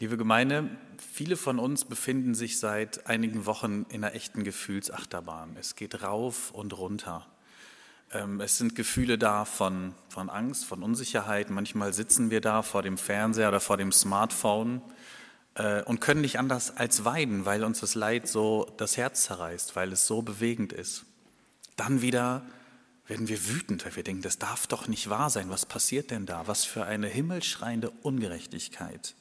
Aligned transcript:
Liebe 0.00 0.16
Gemeinde, 0.16 0.68
viele 0.98 1.36
von 1.36 1.60
uns 1.60 1.84
befinden 1.84 2.34
sich 2.34 2.58
seit 2.58 3.06
einigen 3.06 3.46
Wochen 3.46 3.86
in 3.90 4.02
einer 4.02 4.16
echten 4.16 4.42
Gefühlsachterbahn. 4.42 5.56
Es 5.56 5.76
geht 5.76 6.02
rauf 6.02 6.50
und 6.50 6.76
runter. 6.76 7.24
Ähm, 8.12 8.40
es 8.40 8.58
sind 8.58 8.74
Gefühle 8.74 9.18
da 9.18 9.44
von, 9.44 9.94
von 10.08 10.30
Angst, 10.30 10.64
von 10.64 10.82
Unsicherheit. 10.82 11.48
Manchmal 11.48 11.92
sitzen 11.92 12.32
wir 12.32 12.40
da 12.40 12.62
vor 12.62 12.82
dem 12.82 12.98
Fernseher 12.98 13.48
oder 13.48 13.60
vor 13.60 13.76
dem 13.76 13.92
Smartphone 13.92 14.82
äh, 15.54 15.84
und 15.84 16.00
können 16.00 16.22
nicht 16.22 16.40
anders 16.40 16.76
als 16.76 17.04
weinen, 17.04 17.44
weil 17.44 17.62
uns 17.62 17.78
das 17.78 17.94
Leid 17.94 18.26
so 18.26 18.66
das 18.76 18.96
Herz 18.96 19.22
zerreißt, 19.22 19.76
weil 19.76 19.92
es 19.92 20.08
so 20.08 20.22
bewegend 20.22 20.72
ist. 20.72 21.04
Dann 21.76 22.02
wieder 22.02 22.44
werden 23.06 23.28
wir 23.28 23.46
wütend, 23.46 23.84
weil 23.84 23.94
wir 23.94 24.02
denken, 24.02 24.22
das 24.22 24.40
darf 24.40 24.66
doch 24.66 24.88
nicht 24.88 25.08
wahr 25.08 25.30
sein. 25.30 25.50
Was 25.50 25.66
passiert 25.66 26.10
denn 26.10 26.26
da? 26.26 26.48
Was 26.48 26.64
für 26.64 26.84
eine 26.84 27.06
himmelschreiende 27.06 27.90
Ungerechtigkeit. 28.02 29.14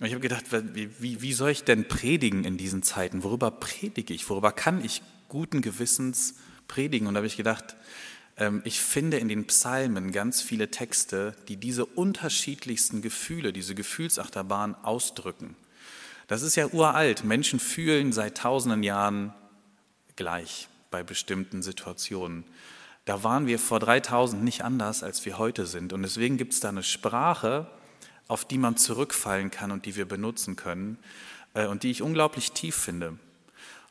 Ich 0.00 0.12
habe 0.12 0.20
gedacht, 0.20 0.44
wie, 0.50 1.20
wie 1.20 1.32
soll 1.32 1.50
ich 1.50 1.64
denn 1.64 1.88
predigen 1.88 2.44
in 2.44 2.56
diesen 2.56 2.84
Zeiten? 2.84 3.24
Worüber 3.24 3.50
predige 3.50 4.14
ich? 4.14 4.28
Worüber 4.30 4.52
kann 4.52 4.84
ich 4.84 5.02
guten 5.28 5.60
Gewissens 5.60 6.36
predigen? 6.68 7.08
Und 7.08 7.14
da 7.14 7.18
habe 7.18 7.26
ich 7.26 7.36
gedacht, 7.36 7.74
ähm, 8.36 8.62
ich 8.64 8.80
finde 8.80 9.18
in 9.18 9.28
den 9.28 9.46
Psalmen 9.46 10.12
ganz 10.12 10.40
viele 10.40 10.70
Texte, 10.70 11.34
die 11.48 11.56
diese 11.56 11.84
unterschiedlichsten 11.84 13.02
Gefühle, 13.02 13.52
diese 13.52 13.74
Gefühlsachterbahn 13.74 14.76
ausdrücken. 14.76 15.56
Das 16.28 16.42
ist 16.42 16.54
ja 16.54 16.68
uralt. 16.68 17.24
Menschen 17.24 17.58
fühlen 17.58 18.12
seit 18.12 18.38
tausenden 18.38 18.84
Jahren 18.84 19.34
gleich 20.14 20.68
bei 20.92 21.02
bestimmten 21.02 21.60
Situationen. 21.60 22.44
Da 23.04 23.24
waren 23.24 23.48
wir 23.48 23.58
vor 23.58 23.80
3000 23.80 24.44
nicht 24.44 24.62
anders, 24.62 25.02
als 25.02 25.24
wir 25.24 25.38
heute 25.38 25.66
sind. 25.66 25.92
Und 25.92 26.02
deswegen 26.02 26.36
gibt 26.36 26.52
es 26.52 26.60
da 26.60 26.68
eine 26.68 26.84
Sprache, 26.84 27.66
auf 28.28 28.44
die 28.44 28.58
man 28.58 28.76
zurückfallen 28.76 29.50
kann 29.50 29.70
und 29.72 29.86
die 29.86 29.96
wir 29.96 30.06
benutzen 30.06 30.54
können 30.54 30.98
äh, 31.54 31.66
und 31.66 31.82
die 31.82 31.90
ich 31.90 32.02
unglaublich 32.02 32.52
tief 32.52 32.76
finde. 32.76 33.18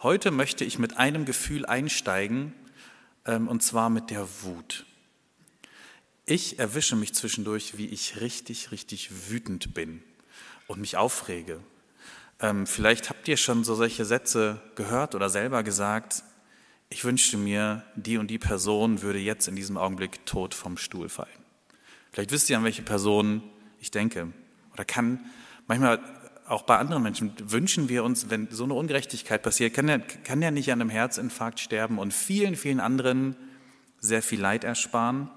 Heute 0.02 0.32
möchte 0.32 0.64
ich 0.64 0.78
mit 0.78 0.98
einem 0.98 1.26
Gefühl 1.26 1.66
einsteigen, 1.66 2.54
ähm, 3.26 3.48
und 3.48 3.64
zwar 3.64 3.90
mit 3.90 4.12
der 4.12 4.28
Wut. 4.44 4.86
Ich 6.26 6.60
erwische 6.60 6.96
mich 6.96 7.14
zwischendurch, 7.14 7.78
wie 7.78 7.88
ich 7.88 8.22
richtig, 8.22 8.72
richtig 8.72 9.30
wütend 9.30 9.74
bin 9.74 10.04
und 10.68 10.80
mich 10.80 10.98
aufrege. 10.98 11.60
Ähm, 12.40 12.68
vielleicht 12.68 13.10
habt 13.10 13.28
ihr 13.28 13.38
schon 13.38 13.64
so 13.64 13.74
solche 13.74 14.06
Sätze 14.06 14.62
gehört 14.76 15.16
oder 15.16 15.30
selber 15.30 15.64
gesagt. 15.64 16.24
Ich 16.90 17.04
wünschte 17.04 17.38
mir, 17.38 17.84
die 17.96 18.18
und 18.18 18.28
die 18.28 18.38
Person 18.38 19.02
würde 19.02 19.20
jetzt 19.20 19.48
in 19.48 19.56
diesem 19.56 19.78
Augenblick 19.78 20.26
tot 20.26 20.54
vom 20.54 20.78
Stuhl 20.78 21.10
fallen. 21.10 21.30
Vielleicht 22.12 22.32
wisst 22.32 22.50
ihr, 22.50 22.58
an 22.58 22.64
welche 22.64 22.84
Person 22.84 23.42
ich 23.80 23.92
denke. 23.92 24.34
Oder 24.74 24.86
kann 24.86 25.20
manchmal 25.68 26.00
auch 26.48 26.62
bei 26.62 26.78
anderen 26.78 27.04
Menschen 27.04 27.34
wünschen 27.52 27.90
wir 27.90 28.04
uns, 28.04 28.30
wenn 28.30 28.50
so 28.52 28.64
eine 28.64 28.74
Ungerechtigkeit 28.74 29.44
passiert, 29.44 29.74
kann 29.74 29.88
der, 29.88 30.00
kann 30.00 30.40
der 30.40 30.52
nicht 30.52 30.72
an 30.72 30.80
einem 30.80 30.90
Herzinfarkt 30.90 31.60
sterben 31.60 32.00
und 32.00 32.14
vielen, 32.14 32.56
vielen 32.56 32.80
anderen 32.80 33.36
sehr 34.00 34.22
viel 34.22 34.40
Leid 34.40 34.64
ersparen. 34.64 35.30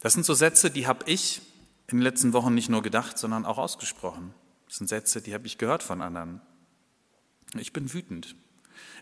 Das 0.00 0.14
sind 0.14 0.24
so 0.24 0.34
Sätze, 0.34 0.70
die 0.70 0.86
habe 0.86 1.04
ich 1.06 1.42
in 1.88 1.98
den 1.98 2.02
letzten 2.02 2.32
Wochen 2.32 2.54
nicht 2.54 2.70
nur 2.70 2.82
gedacht, 2.82 3.18
sondern 3.18 3.44
auch 3.44 3.58
ausgesprochen. 3.58 4.32
Das 4.66 4.78
sind 4.78 4.88
Sätze, 4.88 5.20
die 5.20 5.34
habe 5.34 5.46
ich 5.46 5.58
gehört 5.58 5.82
von 5.82 6.00
anderen. 6.00 6.40
Ich 7.58 7.74
bin 7.74 7.92
wütend. 7.92 8.34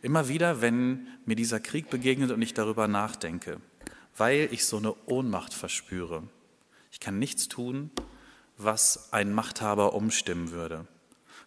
Immer 0.03 0.29
wieder, 0.29 0.61
wenn 0.61 1.07
mir 1.25 1.37
dieser 1.37 1.61
Krieg 1.61 1.89
begegnet 1.91 2.33
und 2.33 2.43
ich 2.43 2.55
darüber 2.55 2.89
nachdenke, 2.89 3.61
weil 4.17 4.49
ich 4.51 4.65
so 4.65 4.79
eine 4.79 4.95
Ohnmacht 5.07 5.55
verspüre. 5.55 6.25
Ich 6.91 6.99
kann 6.99 7.19
nichts 7.19 7.47
tun, 7.47 7.91
was 8.65 9.13
ein 9.13 9.33
Machthaber 9.33 9.95
umstimmen 9.95 10.51
würde. 10.51 10.87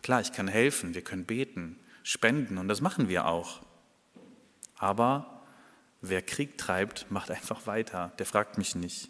Klar, 0.01 0.21
ich 0.21 0.33
kann 0.33 0.47
helfen, 0.47 0.93
wir 0.93 1.01
können 1.01 1.25
beten, 1.25 1.79
spenden 2.03 2.57
und 2.57 2.67
das 2.67 2.81
machen 2.81 3.07
wir 3.07 3.25
auch. 3.25 3.61
Aber 4.77 5.43
wer 6.01 6.21
Krieg 6.21 6.57
treibt, 6.57 7.09
macht 7.09 7.31
einfach 7.31 7.67
weiter, 7.67 8.11
der 8.19 8.25
fragt 8.25 8.57
mich 8.57 8.75
nicht. 8.75 9.09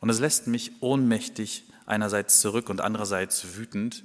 Und 0.00 0.10
es 0.10 0.18
lässt 0.18 0.46
mich 0.46 0.82
ohnmächtig 0.82 1.64
einerseits 1.84 2.40
zurück 2.40 2.68
und 2.68 2.80
andererseits 2.80 3.56
wütend. 3.56 4.04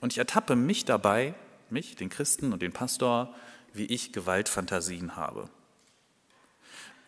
Und 0.00 0.12
ich 0.12 0.18
ertappe 0.18 0.56
mich 0.56 0.84
dabei, 0.84 1.34
mich, 1.70 1.96
den 1.96 2.10
Christen 2.10 2.52
und 2.52 2.60
den 2.60 2.72
Pastor, 2.72 3.34
wie 3.72 3.86
ich 3.86 4.12
Gewaltfantasien 4.12 5.16
habe. 5.16 5.48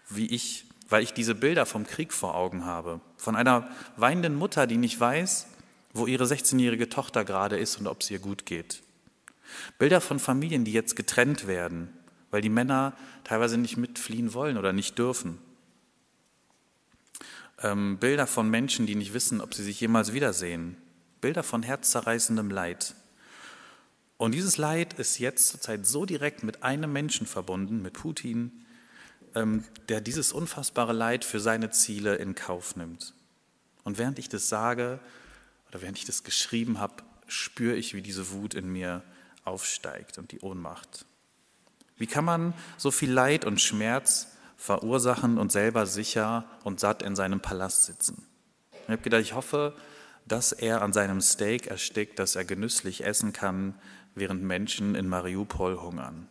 Wie 0.09 0.27
ich, 0.27 0.67
weil 0.89 1.03
ich 1.03 1.13
diese 1.13 1.35
Bilder 1.35 1.67
vom 1.67 1.87
Krieg 1.87 2.13
vor 2.13 2.35
Augen 2.35 2.65
habe. 2.65 3.01
Von 3.17 3.37
einer 3.37 3.69
weinenden 3.97 4.37
Mutter, 4.37 4.67
die 4.67 4.79
nicht 4.79 4.99
weiß, 4.99 5.49
wo 5.95 6.07
ihre 6.07 6.25
16-jährige 6.25 6.89
Tochter 6.89 7.25
gerade 7.25 7.57
ist 7.57 7.79
und 7.79 7.87
ob 7.87 8.03
es 8.03 8.11
ihr 8.11 8.19
gut 8.19 8.45
geht. 8.45 8.83
Bilder 9.79 10.01
von 10.01 10.19
Familien, 10.19 10.65
die 10.65 10.73
jetzt 10.73 10.97
getrennt 10.97 11.47
werden, 11.47 11.89
weil 12.31 12.43
die 12.43 12.49
Männer 12.49 12.95
teilweise 13.23 13.57
nicht 13.57 13.77
mitfliehen 13.77 14.35
wollen 14.35 14.59
oder 14.59 14.73
nicht 14.73 14.99
dürfen. 14.99 15.39
Ähm, 17.63 17.99
Bilder 17.99 18.27
von 18.27 18.51
Menschen, 18.51 18.87
die 18.87 18.97
nicht 18.97 19.15
wissen, 19.15 19.41
ob 19.41 19.55
sie 19.55 19.63
sich 19.63 19.81
jemals 19.81 20.13
wiedersehen. 20.13 20.77
Bilder 21.21 21.45
von 21.45 21.63
herzzerreißendem 21.63 22.51
Leid. 22.51 22.95
Und 24.17 24.33
dieses 24.33 24.59
Leid 24.59 24.95
ist 24.95 25.19
jetzt 25.19 25.49
zurzeit 25.49 25.87
so 25.87 26.05
direkt 26.05 26.43
mit 26.43 26.63
einem 26.63 26.93
Menschen 26.93 27.27
verbunden, 27.27 27.83
mit 27.83 27.95
Putin, 27.95 28.65
ähm, 29.35 29.65
der 29.89 30.01
dieses 30.01 30.33
unfassbare 30.33 30.93
Leid 30.93 31.25
für 31.25 31.41
seine 31.41 31.71
Ziele 31.71 32.17
in 32.17 32.35
Kauf 32.35 32.75
nimmt. 32.77 33.15
Und 33.85 33.99
während 33.99 34.19
ich 34.19 34.29
das 34.29 34.49
sage, 34.49 34.99
oder 35.75 35.83
während 35.83 35.99
ich 35.99 36.05
das 36.05 36.23
geschrieben 36.23 36.79
habe, 36.79 37.03
spüre 37.27 37.75
ich, 37.75 37.95
wie 37.95 38.03
diese 38.03 38.31
Wut 38.31 38.55
in 38.55 38.69
mir 38.69 39.03
aufsteigt 39.43 40.19
und 40.19 40.31
die 40.31 40.39
Ohnmacht. 40.39 41.05
Wie 41.97 42.07
kann 42.07 42.25
man 42.25 42.55
so 42.77 42.93
viel 42.93 43.11
Leid 43.11 43.45
und 43.45 43.61
Schmerz 43.61 44.29
verursachen 44.57 45.37
und 45.37 45.51
selber 45.51 45.87
sicher 45.87 46.49
und 46.63 46.79
satt 46.79 47.03
in 47.03 47.17
seinem 47.17 47.41
Palast 47.41 47.87
sitzen? 47.87 48.25
Ich 48.85 48.89
habe 48.89 49.03
gedacht, 49.03 49.23
ich 49.23 49.35
hoffe, 49.35 49.77
dass 50.27 50.53
er 50.53 50.81
an 50.81 50.93
seinem 50.93 51.21
Steak 51.21 51.67
erstickt, 51.67 52.21
dass 52.21 52.37
er 52.37 52.45
genüsslich 52.45 53.05
essen 53.05 53.33
kann, 53.33 53.75
während 54.15 54.45
Menschen 54.45 54.95
in 54.95 55.09
Mariupol 55.09 55.81
hungern. 55.81 56.29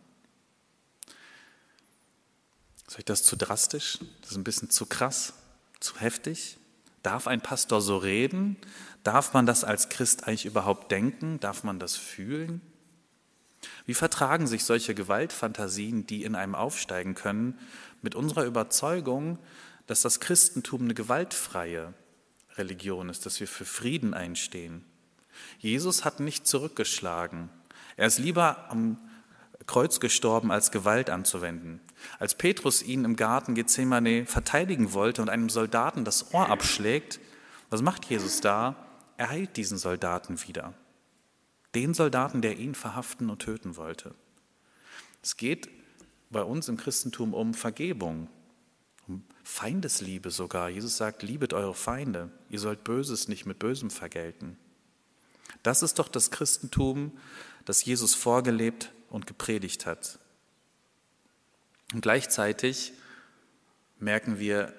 Ist 2.88 2.98
euch 2.98 3.04
das 3.04 3.22
zu 3.24 3.36
drastisch? 3.36 3.98
Das 4.22 4.30
ist 4.30 4.36
ein 4.38 4.44
bisschen 4.44 4.70
zu 4.70 4.86
krass, 4.86 5.34
zu 5.80 6.00
heftig? 6.00 6.56
Darf 7.04 7.26
ein 7.26 7.42
Pastor 7.42 7.82
so 7.82 7.98
reden? 7.98 8.56
Darf 9.02 9.34
man 9.34 9.44
das 9.44 9.62
als 9.62 9.90
Christ 9.90 10.26
eigentlich 10.26 10.46
überhaupt 10.46 10.90
denken? 10.90 11.38
Darf 11.38 11.62
man 11.62 11.78
das 11.78 11.96
fühlen? 11.96 12.62
Wie 13.84 13.92
vertragen 13.92 14.46
sich 14.46 14.64
solche 14.64 14.94
Gewaltfantasien, 14.94 16.06
die 16.06 16.24
in 16.24 16.34
einem 16.34 16.54
aufsteigen 16.54 17.14
können, 17.14 17.58
mit 18.00 18.14
unserer 18.14 18.46
Überzeugung, 18.46 19.38
dass 19.86 20.00
das 20.00 20.18
Christentum 20.18 20.82
eine 20.82 20.94
gewaltfreie 20.94 21.92
Religion 22.56 23.10
ist, 23.10 23.26
dass 23.26 23.38
wir 23.38 23.48
für 23.48 23.66
Frieden 23.66 24.14
einstehen? 24.14 24.82
Jesus 25.58 26.06
hat 26.06 26.20
nicht 26.20 26.46
zurückgeschlagen. 26.46 27.50
Er 27.98 28.06
ist 28.06 28.18
lieber 28.18 28.70
am 28.70 28.96
Kreuz 29.66 30.00
gestorben, 30.00 30.50
als 30.50 30.70
Gewalt 30.70 31.10
anzuwenden. 31.10 31.80
Als 32.18 32.34
Petrus 32.34 32.82
ihn 32.82 33.04
im 33.04 33.16
Garten 33.16 33.54
Gethsemane 33.54 34.26
verteidigen 34.26 34.92
wollte 34.92 35.22
und 35.22 35.28
einem 35.28 35.48
Soldaten 35.48 36.04
das 36.04 36.32
Ohr 36.34 36.48
abschlägt, 36.48 37.20
was 37.70 37.82
macht 37.82 38.04
Jesus 38.06 38.40
da? 38.40 38.76
Er 39.16 39.30
heilt 39.30 39.56
diesen 39.56 39.78
Soldaten 39.78 40.40
wieder. 40.46 40.74
Den 41.74 41.94
Soldaten, 41.94 42.42
der 42.42 42.58
ihn 42.58 42.74
verhaften 42.74 43.30
und 43.30 43.40
töten 43.40 43.76
wollte. 43.76 44.14
Es 45.22 45.36
geht 45.36 45.68
bei 46.30 46.42
uns 46.42 46.68
im 46.68 46.76
Christentum 46.76 47.34
um 47.34 47.54
Vergebung, 47.54 48.28
um 49.08 49.24
Feindesliebe 49.42 50.30
sogar. 50.30 50.68
Jesus 50.68 50.96
sagt, 50.96 51.22
liebet 51.22 51.52
eure 51.52 51.74
Feinde. 51.74 52.30
Ihr 52.50 52.58
sollt 52.58 52.84
Böses 52.84 53.28
nicht 53.28 53.46
mit 53.46 53.58
Bösem 53.58 53.90
vergelten. 53.90 54.56
Das 55.62 55.82
ist 55.82 55.98
doch 55.98 56.08
das 56.08 56.30
Christentum, 56.30 57.12
das 57.64 57.84
Jesus 57.84 58.14
vorgelebt 58.14 58.92
und 59.08 59.26
gepredigt 59.26 59.86
hat. 59.86 60.18
Und 61.92 62.00
gleichzeitig 62.00 62.92
merken 63.98 64.38
wir, 64.38 64.72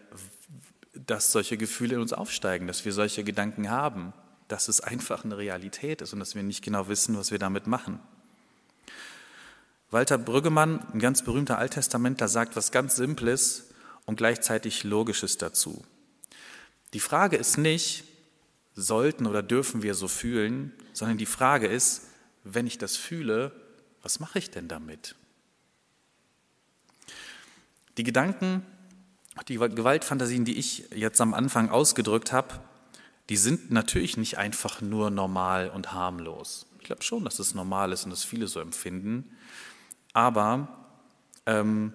dass 0.93 1.31
solche 1.31 1.57
Gefühle 1.57 1.95
in 1.95 2.01
uns 2.01 2.13
aufsteigen, 2.13 2.67
dass 2.67 2.85
wir 2.85 2.93
solche 2.93 3.23
Gedanken 3.23 3.69
haben, 3.69 4.13
dass 4.47 4.67
es 4.67 4.81
einfach 4.81 5.23
eine 5.23 5.37
Realität 5.37 6.01
ist 6.01 6.13
und 6.13 6.19
dass 6.19 6.35
wir 6.35 6.43
nicht 6.43 6.63
genau 6.63 6.87
wissen, 6.87 7.17
was 7.17 7.31
wir 7.31 7.39
damit 7.39 7.67
machen. 7.67 7.99
Walter 9.91 10.17
Brüggemann, 10.17 10.85
ein 10.93 10.99
ganz 10.99 11.23
berühmter 11.23 11.57
Alttestamentler, 11.57 12.27
sagt 12.27 12.55
was 12.55 12.71
ganz 12.71 12.95
Simples 12.95 13.69
und 14.05 14.17
gleichzeitig 14.17 14.83
Logisches 14.83 15.37
dazu. 15.37 15.85
Die 16.93 16.99
Frage 16.99 17.37
ist 17.37 17.57
nicht, 17.57 18.03
sollten 18.75 19.25
oder 19.25 19.41
dürfen 19.41 19.83
wir 19.83 19.95
so 19.95 20.07
fühlen, 20.07 20.73
sondern 20.93 21.17
die 21.17 21.25
Frage 21.25 21.67
ist, 21.67 22.03
wenn 22.43 22.67
ich 22.67 22.77
das 22.77 22.95
fühle, 22.95 23.51
was 24.01 24.19
mache 24.19 24.39
ich 24.39 24.51
denn 24.51 24.67
damit? 24.67 25.15
Die 27.97 28.03
Gedanken, 28.03 28.65
die 29.47 29.55
Gewaltfantasien, 29.55 30.45
die 30.45 30.57
ich 30.57 30.89
jetzt 30.93 31.21
am 31.21 31.33
Anfang 31.33 31.69
ausgedrückt 31.69 32.31
habe, 32.31 32.59
die 33.29 33.37
sind 33.37 33.71
natürlich 33.71 34.17
nicht 34.17 34.37
einfach 34.37 34.81
nur 34.81 35.09
normal 35.09 35.69
und 35.69 35.93
harmlos. 35.93 36.67
Ich 36.79 36.85
glaube 36.85 37.03
schon, 37.03 37.25
dass 37.25 37.39
es 37.39 37.55
normal 37.55 37.91
ist 37.91 38.05
und 38.05 38.11
dass 38.11 38.23
viele 38.23 38.47
so 38.47 38.59
empfinden. 38.59 39.35
Aber 40.13 40.67
ähm, 41.45 41.93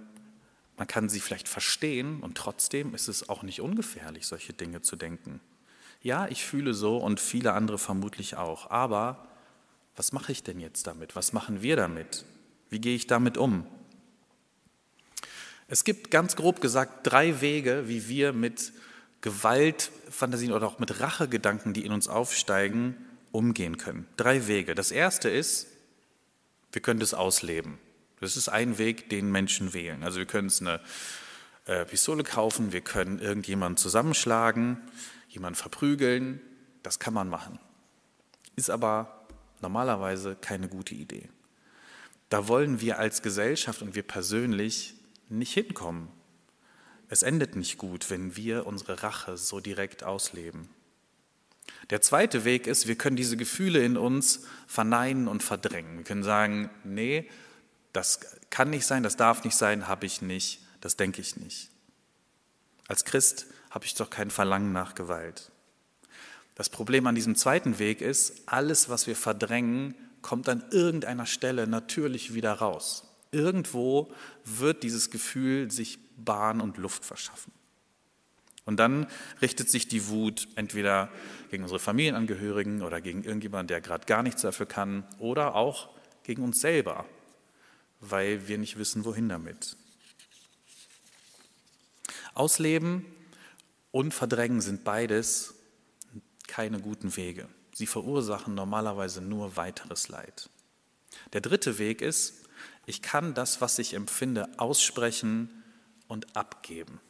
man 0.76 0.86
kann 0.86 1.08
sie 1.08 1.20
vielleicht 1.20 1.46
verstehen 1.46 2.20
und 2.20 2.36
trotzdem 2.36 2.94
ist 2.94 3.08
es 3.08 3.28
auch 3.28 3.42
nicht 3.42 3.60
ungefährlich, 3.60 4.26
solche 4.26 4.52
Dinge 4.52 4.82
zu 4.82 4.96
denken. 4.96 5.40
Ja, 6.02 6.26
ich 6.28 6.44
fühle 6.44 6.74
so 6.74 6.96
und 6.96 7.20
viele 7.20 7.52
andere 7.52 7.78
vermutlich 7.78 8.36
auch. 8.36 8.70
Aber 8.70 9.26
was 9.96 10.12
mache 10.12 10.32
ich 10.32 10.42
denn 10.42 10.58
jetzt 10.58 10.86
damit? 10.86 11.14
Was 11.14 11.32
machen 11.32 11.62
wir 11.62 11.76
damit? 11.76 12.24
Wie 12.70 12.80
gehe 12.80 12.96
ich 12.96 13.06
damit 13.06 13.36
um? 13.36 13.66
Es 15.72 15.84
gibt 15.84 16.10
ganz 16.10 16.34
grob 16.34 16.60
gesagt 16.60 17.06
drei 17.06 17.40
Wege, 17.40 17.84
wie 17.86 18.08
wir 18.08 18.32
mit 18.32 18.72
Gewaltfantasien 19.20 20.52
oder 20.52 20.66
auch 20.66 20.80
mit 20.80 20.98
Rachegedanken, 20.98 21.72
die 21.72 21.86
in 21.86 21.92
uns 21.92 22.08
aufsteigen, 22.08 22.96
umgehen 23.30 23.76
können. 23.76 24.08
Drei 24.16 24.48
Wege. 24.48 24.74
Das 24.74 24.90
erste 24.90 25.30
ist, 25.30 25.68
wir 26.72 26.82
können 26.82 26.98
das 26.98 27.14
ausleben. 27.14 27.78
Das 28.18 28.36
ist 28.36 28.48
ein 28.48 28.78
Weg, 28.78 29.10
den 29.10 29.30
Menschen 29.30 29.72
wählen. 29.72 30.02
Also 30.02 30.18
wir 30.18 30.26
können 30.26 30.48
uns 30.48 30.60
eine 30.60 30.80
äh, 31.66 31.84
Pistole 31.84 32.24
kaufen, 32.24 32.72
wir 32.72 32.80
können 32.80 33.20
irgendjemanden 33.20 33.76
zusammenschlagen, 33.76 34.76
jemanden 35.28 35.54
verprügeln. 35.54 36.40
Das 36.82 36.98
kann 36.98 37.14
man 37.14 37.28
machen. 37.28 37.60
Ist 38.56 38.70
aber 38.70 39.24
normalerweise 39.60 40.34
keine 40.40 40.66
gute 40.66 40.96
Idee. 40.96 41.28
Da 42.28 42.48
wollen 42.48 42.80
wir 42.80 42.98
als 42.98 43.22
Gesellschaft 43.22 43.82
und 43.82 43.94
wir 43.94 44.02
persönlich 44.02 44.94
nicht 45.30 45.52
hinkommen. 45.52 46.08
Es 47.08 47.22
endet 47.22 47.56
nicht 47.56 47.78
gut, 47.78 48.10
wenn 48.10 48.36
wir 48.36 48.66
unsere 48.66 49.02
Rache 49.02 49.36
so 49.36 49.60
direkt 49.60 50.04
ausleben. 50.04 50.68
Der 51.90 52.00
zweite 52.00 52.44
Weg 52.44 52.66
ist, 52.66 52.86
wir 52.86 52.96
können 52.96 53.16
diese 53.16 53.36
Gefühle 53.36 53.84
in 53.84 53.96
uns 53.96 54.44
verneinen 54.66 55.28
und 55.28 55.42
verdrängen. 55.42 55.98
Wir 55.98 56.04
können 56.04 56.22
sagen, 56.22 56.70
nee, 56.84 57.28
das 57.92 58.20
kann 58.50 58.70
nicht 58.70 58.86
sein, 58.86 59.02
das 59.02 59.16
darf 59.16 59.44
nicht 59.44 59.56
sein, 59.56 59.88
habe 59.88 60.06
ich 60.06 60.22
nicht, 60.22 60.60
das 60.80 60.96
denke 60.96 61.20
ich 61.20 61.36
nicht. 61.36 61.70
Als 62.86 63.04
Christ 63.04 63.46
habe 63.70 63.84
ich 63.84 63.94
doch 63.94 64.10
kein 64.10 64.30
Verlangen 64.30 64.72
nach 64.72 64.94
Gewalt. 64.94 65.50
Das 66.54 66.68
Problem 66.68 67.06
an 67.06 67.14
diesem 67.14 67.36
zweiten 67.36 67.78
Weg 67.78 68.00
ist, 68.02 68.42
alles, 68.46 68.88
was 68.88 69.06
wir 69.06 69.16
verdrängen, 69.16 69.94
kommt 70.22 70.48
an 70.48 70.64
irgendeiner 70.70 71.26
Stelle 71.26 71.66
natürlich 71.66 72.34
wieder 72.34 72.52
raus. 72.52 73.09
Irgendwo 73.32 74.12
wird 74.44 74.82
dieses 74.82 75.10
Gefühl 75.10 75.70
sich 75.70 75.98
Bahn 76.16 76.60
und 76.60 76.76
Luft 76.76 77.04
verschaffen. 77.04 77.52
Und 78.64 78.76
dann 78.76 79.06
richtet 79.40 79.70
sich 79.70 79.88
die 79.88 80.08
Wut 80.08 80.48
entweder 80.54 81.10
gegen 81.50 81.62
unsere 81.62 81.80
Familienangehörigen 81.80 82.82
oder 82.82 83.00
gegen 83.00 83.24
irgendjemanden, 83.24 83.68
der 83.68 83.80
gerade 83.80 84.06
gar 84.06 84.22
nichts 84.22 84.42
dafür 84.42 84.66
kann, 84.66 85.04
oder 85.18 85.54
auch 85.54 85.88
gegen 86.22 86.42
uns 86.42 86.60
selber, 86.60 87.06
weil 88.00 88.48
wir 88.48 88.58
nicht 88.58 88.78
wissen, 88.78 89.04
wohin 89.04 89.28
damit. 89.28 89.76
Ausleben 92.34 93.04
und 93.90 94.14
Verdrängen 94.14 94.60
sind 94.60 94.84
beides 94.84 95.54
keine 96.46 96.80
guten 96.80 97.16
Wege. 97.16 97.48
Sie 97.74 97.86
verursachen 97.86 98.54
normalerweise 98.54 99.20
nur 99.20 99.56
weiteres 99.56 100.08
Leid. 100.08 100.50
Der 101.32 101.40
dritte 101.40 101.78
Weg 101.78 102.02
ist, 102.02 102.48
ich 102.90 103.02
kann 103.02 103.34
das, 103.34 103.60
was 103.60 103.78
ich 103.78 103.94
empfinde, 103.94 104.48
aussprechen 104.56 105.62
und 106.08 106.36
abgeben. 106.36 107.00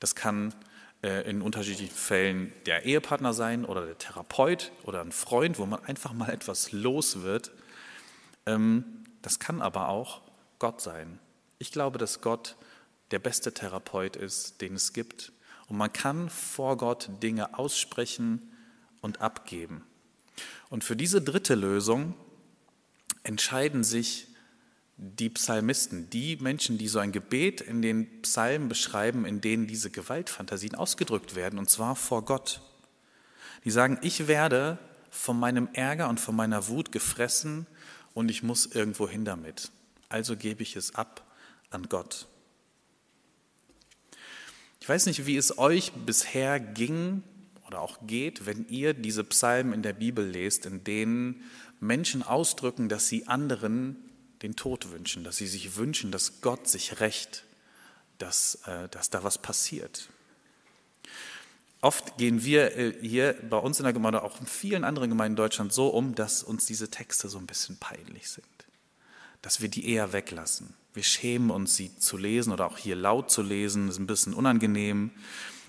Das 0.00 0.14
kann 0.14 0.54
äh, 1.02 1.28
in 1.28 1.42
unterschiedlichen 1.42 1.94
Fällen 1.94 2.54
der 2.64 2.86
Ehepartner 2.86 3.34
sein 3.34 3.66
oder 3.66 3.84
der 3.84 3.98
Therapeut 3.98 4.72
oder 4.84 5.02
ein 5.02 5.12
Freund, 5.12 5.58
wo 5.58 5.66
man 5.66 5.84
einfach 5.84 6.14
mal 6.14 6.30
etwas 6.30 6.72
los 6.72 7.20
wird. 7.20 7.52
Ähm, 8.46 9.04
das 9.20 9.38
kann 9.38 9.60
aber 9.60 9.90
auch 9.90 10.22
Gott 10.58 10.80
sein. 10.80 11.18
Ich 11.58 11.70
glaube, 11.70 11.98
dass 11.98 12.22
Gott 12.22 12.56
der 13.10 13.18
beste 13.18 13.52
Therapeut 13.52 14.16
ist, 14.16 14.62
den 14.62 14.72
es 14.76 14.94
gibt. 14.94 15.32
Und 15.68 15.76
man 15.76 15.92
kann 15.92 16.30
vor 16.30 16.78
Gott 16.78 17.10
Dinge 17.22 17.58
aussprechen 17.58 18.56
und 19.02 19.20
abgeben. 19.20 19.84
Und 20.70 20.82
für 20.82 20.96
diese 20.96 21.20
dritte 21.20 21.56
Lösung 21.56 22.14
entscheiden 23.22 23.84
sich 23.84 24.28
die 24.96 25.28
Psalmisten, 25.28 26.08
die 26.08 26.36
Menschen, 26.36 26.78
die 26.78 26.88
so 26.88 26.98
ein 26.98 27.12
Gebet 27.12 27.60
in 27.60 27.82
den 27.82 28.22
Psalmen 28.22 28.68
beschreiben, 28.68 29.26
in 29.26 29.40
denen 29.40 29.66
diese 29.66 29.90
Gewaltfantasien 29.90 30.74
ausgedrückt 30.74 31.34
werden, 31.34 31.58
und 31.58 31.68
zwar 31.68 31.96
vor 31.96 32.24
Gott. 32.24 32.62
Die 33.64 33.70
sagen, 33.70 33.98
ich 34.02 34.26
werde 34.26 34.78
von 35.10 35.38
meinem 35.38 35.68
Ärger 35.72 36.08
und 36.08 36.20
von 36.20 36.34
meiner 36.34 36.68
Wut 36.68 36.92
gefressen 36.92 37.66
und 38.14 38.30
ich 38.30 38.42
muss 38.42 38.66
irgendwo 38.66 39.08
hin 39.08 39.24
damit. 39.24 39.70
Also 40.08 40.36
gebe 40.36 40.62
ich 40.62 40.76
es 40.76 40.94
ab 40.94 41.26
an 41.70 41.88
Gott. 41.88 42.26
Ich 44.80 44.88
weiß 44.88 45.06
nicht, 45.06 45.26
wie 45.26 45.36
es 45.36 45.58
euch 45.58 45.92
bisher 45.92 46.60
ging 46.60 47.22
oder 47.66 47.80
auch 47.80 47.98
geht, 48.06 48.46
wenn 48.46 48.66
ihr 48.68 48.94
diese 48.94 49.24
Psalmen 49.24 49.72
in 49.72 49.82
der 49.82 49.92
Bibel 49.92 50.24
lest, 50.24 50.64
in 50.64 50.84
denen 50.84 51.42
Menschen 51.80 52.22
ausdrücken, 52.22 52.88
dass 52.88 53.08
sie 53.08 53.26
anderen 53.26 54.05
den 54.46 54.56
Tod 54.56 54.90
wünschen, 54.92 55.24
dass 55.24 55.36
sie 55.36 55.46
sich 55.46 55.76
wünschen, 55.76 56.12
dass 56.12 56.40
Gott 56.40 56.68
sich 56.68 57.00
rächt, 57.00 57.44
dass, 58.18 58.56
äh, 58.66 58.88
dass 58.88 59.10
da 59.10 59.24
was 59.24 59.38
passiert. 59.38 60.08
Oft 61.80 62.16
gehen 62.16 62.44
wir 62.44 62.76
äh, 62.76 62.94
hier 63.00 63.34
bei 63.50 63.58
uns 63.58 63.78
in 63.80 63.84
der 63.84 63.92
Gemeinde, 63.92 64.22
auch 64.22 64.40
in 64.40 64.46
vielen 64.46 64.84
anderen 64.84 65.10
Gemeinden 65.10 65.32
in 65.32 65.36
Deutschland, 65.36 65.72
so 65.72 65.88
um, 65.88 66.14
dass 66.14 66.42
uns 66.42 66.64
diese 66.66 66.90
Texte 66.90 67.28
so 67.28 67.38
ein 67.38 67.46
bisschen 67.46 67.76
peinlich 67.76 68.30
sind. 68.30 68.46
Dass 69.42 69.60
wir 69.60 69.68
die 69.68 69.90
eher 69.90 70.12
weglassen. 70.12 70.74
Wir 70.94 71.02
schämen 71.02 71.50
uns, 71.50 71.76
sie 71.76 71.96
zu 71.98 72.16
lesen 72.16 72.52
oder 72.52 72.66
auch 72.66 72.78
hier 72.78 72.96
laut 72.96 73.30
zu 73.30 73.42
lesen, 73.42 73.88
ist 73.88 73.98
ein 73.98 74.06
bisschen 74.06 74.32
unangenehm. 74.32 75.10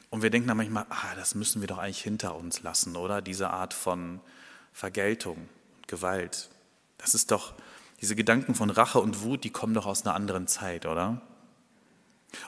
Und 0.09 0.21
wir 0.21 0.29
denken 0.29 0.47
dann 0.47 0.57
manchmal, 0.57 0.85
ah, 0.89 1.15
das 1.15 1.35
müssen 1.35 1.62
wir 1.62 1.68
doch 1.68 1.79
eigentlich 1.79 2.01
hinter 2.01 2.35
uns 2.35 2.62
lassen, 2.62 2.95
oder? 2.95 3.21
Diese 3.21 3.50
Art 3.50 3.74
von 3.74 4.21
Vergeltung, 4.71 5.50
Gewalt. 5.88 6.50
Das 6.97 7.13
ist 7.13 7.31
doch, 7.31 7.53
diese 8.01 8.15
Gedanken 8.15 8.55
von 8.55 8.69
Rache 8.69 8.99
und 8.99 9.21
Wut, 9.23 9.44
die 9.44 9.49
kommen 9.49 9.73
doch 9.73 9.85
aus 9.85 10.05
einer 10.05 10.15
anderen 10.15 10.47
Zeit, 10.47 10.85
oder? 10.85 11.21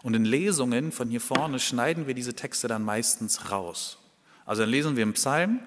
Und 0.03 0.15
in 0.15 0.25
Lesungen 0.25 0.91
von 0.91 1.09
hier 1.09 1.21
vorne 1.21 1.59
schneiden 1.59 2.07
wir 2.07 2.13
diese 2.13 2.35
Texte 2.35 2.67
dann 2.67 2.83
meistens 2.83 3.51
raus. 3.51 3.97
Also 4.45 4.63
dann 4.63 4.69
lesen 4.69 4.95
wir 4.95 5.03
im 5.03 5.13
Psalm 5.13 5.59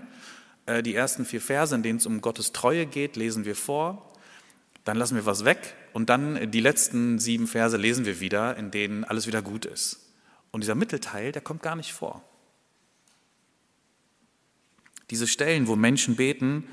äh, 0.66 0.82
die 0.82 0.94
ersten 0.94 1.24
vier 1.24 1.40
Verse, 1.40 1.74
in 1.74 1.82
denen 1.82 1.98
es 1.98 2.06
um 2.06 2.20
Gottes 2.20 2.52
Treue 2.52 2.86
geht, 2.86 3.16
lesen 3.16 3.44
wir 3.44 3.56
vor. 3.56 4.12
Dann 4.84 4.96
lassen 4.96 5.14
wir 5.14 5.26
was 5.26 5.44
weg 5.44 5.74
und 5.92 6.10
dann 6.10 6.50
die 6.50 6.60
letzten 6.60 7.18
sieben 7.18 7.46
Verse 7.46 7.76
lesen 7.76 8.04
wir 8.04 8.20
wieder, 8.20 8.56
in 8.56 8.70
denen 8.70 9.04
alles 9.04 9.26
wieder 9.26 9.42
gut 9.42 9.64
ist. 9.64 10.12
Und 10.50 10.62
dieser 10.62 10.74
Mittelteil, 10.74 11.32
der 11.32 11.42
kommt 11.42 11.62
gar 11.62 11.76
nicht 11.76 11.92
vor. 11.92 12.22
Diese 15.10 15.26
Stellen, 15.26 15.68
wo 15.68 15.76
Menschen 15.76 16.16
beten, 16.16 16.64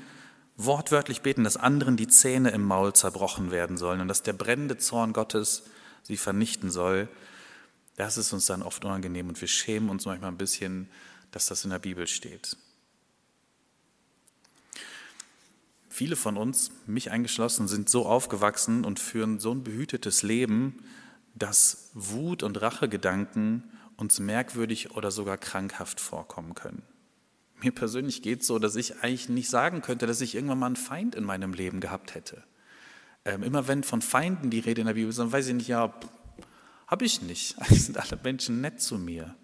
wortwörtlich 0.64 1.22
beten, 1.22 1.44
dass 1.44 1.56
anderen 1.56 1.96
die 1.96 2.08
Zähne 2.08 2.50
im 2.50 2.62
Maul 2.62 2.92
zerbrochen 2.92 3.50
werden 3.50 3.76
sollen 3.76 4.00
und 4.00 4.08
dass 4.08 4.22
der 4.22 4.32
brennende 4.32 4.78
Zorn 4.78 5.12
Gottes 5.12 5.64
sie 6.02 6.16
vernichten 6.16 6.70
soll, 6.70 7.08
das 7.96 8.16
ist 8.16 8.32
uns 8.32 8.46
dann 8.46 8.62
oft 8.62 8.84
unangenehm 8.84 9.28
und 9.28 9.40
wir 9.40 9.48
schämen 9.48 9.90
uns 9.90 10.06
manchmal 10.06 10.30
ein 10.30 10.38
bisschen, 10.38 10.88
dass 11.32 11.46
das 11.46 11.64
in 11.64 11.70
der 11.70 11.78
Bibel 11.78 12.06
steht. 12.06 12.56
Viele 15.88 16.16
von 16.16 16.36
uns, 16.36 16.70
mich 16.86 17.10
eingeschlossen, 17.10 17.68
sind 17.68 17.90
so 17.90 18.06
aufgewachsen 18.06 18.84
und 18.84 18.98
führen 18.98 19.38
so 19.38 19.52
ein 19.52 19.64
behütetes 19.64 20.22
Leben, 20.22 20.82
dass 21.34 21.90
Wut 21.94 22.42
und 22.42 22.60
Rachegedanken 22.60 23.64
uns 23.96 24.18
merkwürdig 24.18 24.92
oder 24.92 25.10
sogar 25.10 25.36
krankhaft 25.36 26.00
vorkommen 26.00 26.54
können. 26.54 26.82
Mir 27.62 27.72
persönlich 27.72 28.22
geht 28.22 28.40
es 28.40 28.46
so, 28.46 28.58
dass 28.58 28.76
ich 28.76 29.02
eigentlich 29.02 29.28
nicht 29.28 29.50
sagen 29.50 29.82
könnte, 29.82 30.06
dass 30.06 30.20
ich 30.20 30.34
irgendwann 30.34 30.58
mal 30.58 30.66
einen 30.66 30.76
Feind 30.76 31.14
in 31.14 31.24
meinem 31.24 31.52
Leben 31.52 31.80
gehabt 31.80 32.14
hätte. 32.14 32.42
Ähm, 33.24 33.42
immer 33.42 33.68
wenn 33.68 33.82
von 33.82 34.00
Feinden 34.00 34.50
die 34.50 34.60
Rede 34.60 34.80
in 34.80 34.86
der 34.86 34.94
Bibel 34.94 35.10
ist, 35.10 35.18
dann 35.18 35.30
weiß 35.30 35.48
ich 35.48 35.54
nicht, 35.54 35.68
ja, 35.68 35.94
habe 36.86 37.04
ich 37.04 37.22
nicht. 37.22 37.58
Eigentlich 37.60 37.84
sind 37.84 37.98
alle 37.98 38.18
Menschen 38.22 38.60
nett 38.60 38.80
zu 38.80 38.98
mir. 38.98 39.34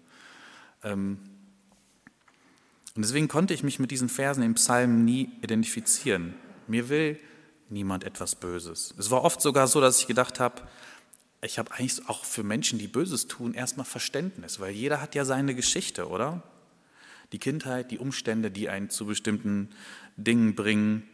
Ähm, 0.83 1.19
und 2.95 3.03
deswegen 3.03 3.27
konnte 3.27 3.53
ich 3.53 3.61
mich 3.61 3.77
mit 3.77 3.91
diesen 3.91 4.09
Versen 4.09 4.41
im 4.41 4.55
Psalm 4.55 5.05
nie 5.05 5.29
identifizieren. 5.41 6.33
Mir 6.67 6.89
will 6.89 7.19
niemand 7.69 8.03
etwas 8.03 8.35
Böses. 8.35 8.93
Es 8.97 9.11
war 9.11 9.23
oft 9.23 9.41
sogar 9.41 9.67
so, 9.67 9.79
dass 9.79 9.99
ich 9.99 10.07
gedacht 10.07 10.39
habe, 10.39 10.63
ich 11.43 11.59
habe 11.59 11.71
eigentlich 11.73 12.09
auch 12.09 12.25
für 12.25 12.43
Menschen, 12.43 12.79
die 12.79 12.87
Böses 12.87 13.27
tun, 13.27 13.53
erstmal 13.53 13.85
Verständnis, 13.85 14.59
weil 14.59 14.71
jeder 14.71 15.01
hat 15.01 15.13
ja 15.13 15.25
seine 15.25 15.53
Geschichte, 15.53 16.07
oder? 16.09 16.41
Die 17.31 17.39
Kindheit, 17.39 17.91
die 17.91 17.99
Umstände, 17.99 18.51
die 18.51 18.69
einen 18.69 18.89
zu 18.89 19.05
bestimmten 19.05 19.69
Dingen 20.15 20.55
bringen. 20.55 21.07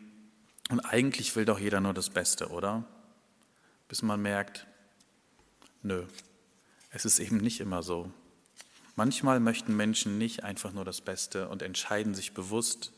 Und 0.70 0.80
eigentlich 0.82 1.36
will 1.36 1.46
doch 1.46 1.60
jeder 1.60 1.82
nur 1.82 1.94
das 1.94 2.10
Beste, 2.10 2.50
oder? 2.50 2.86
Bis 3.88 4.02
man 4.02 4.22
merkt, 4.22 4.68
nö, 5.82 6.06
es 6.92 7.06
ist 7.06 7.20
eben 7.20 7.38
nicht 7.38 7.60
immer 7.60 7.84
so. 7.84 8.12
Manchmal 8.96 9.40
möchten 9.40 9.76
Menschen 9.76 10.18
nicht 10.20 10.44
einfach 10.44 10.72
nur 10.72 10.86
das 10.86 11.02
Beste 11.02 11.50
und 11.50 11.64
entscheiden 11.64 12.14
sich 12.14 12.34
bewusst 12.34 12.94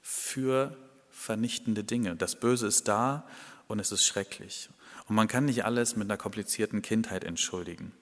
für 0.00 0.76
vernichtende 1.10 1.82
Dinge. 1.82 2.14
Das 2.14 2.38
Böse 2.38 2.68
ist 2.68 2.86
da 2.86 3.26
und 3.66 3.80
es 3.80 3.90
ist 3.90 4.04
schrecklich. 4.04 4.70
Und 5.08 5.16
man 5.16 5.26
kann 5.26 5.46
nicht 5.46 5.64
alles 5.64 5.96
mit 5.96 6.06
einer 6.06 6.16
komplizierten 6.16 6.82
Kindheit 6.82 7.24
entschuldigen. 7.24 7.92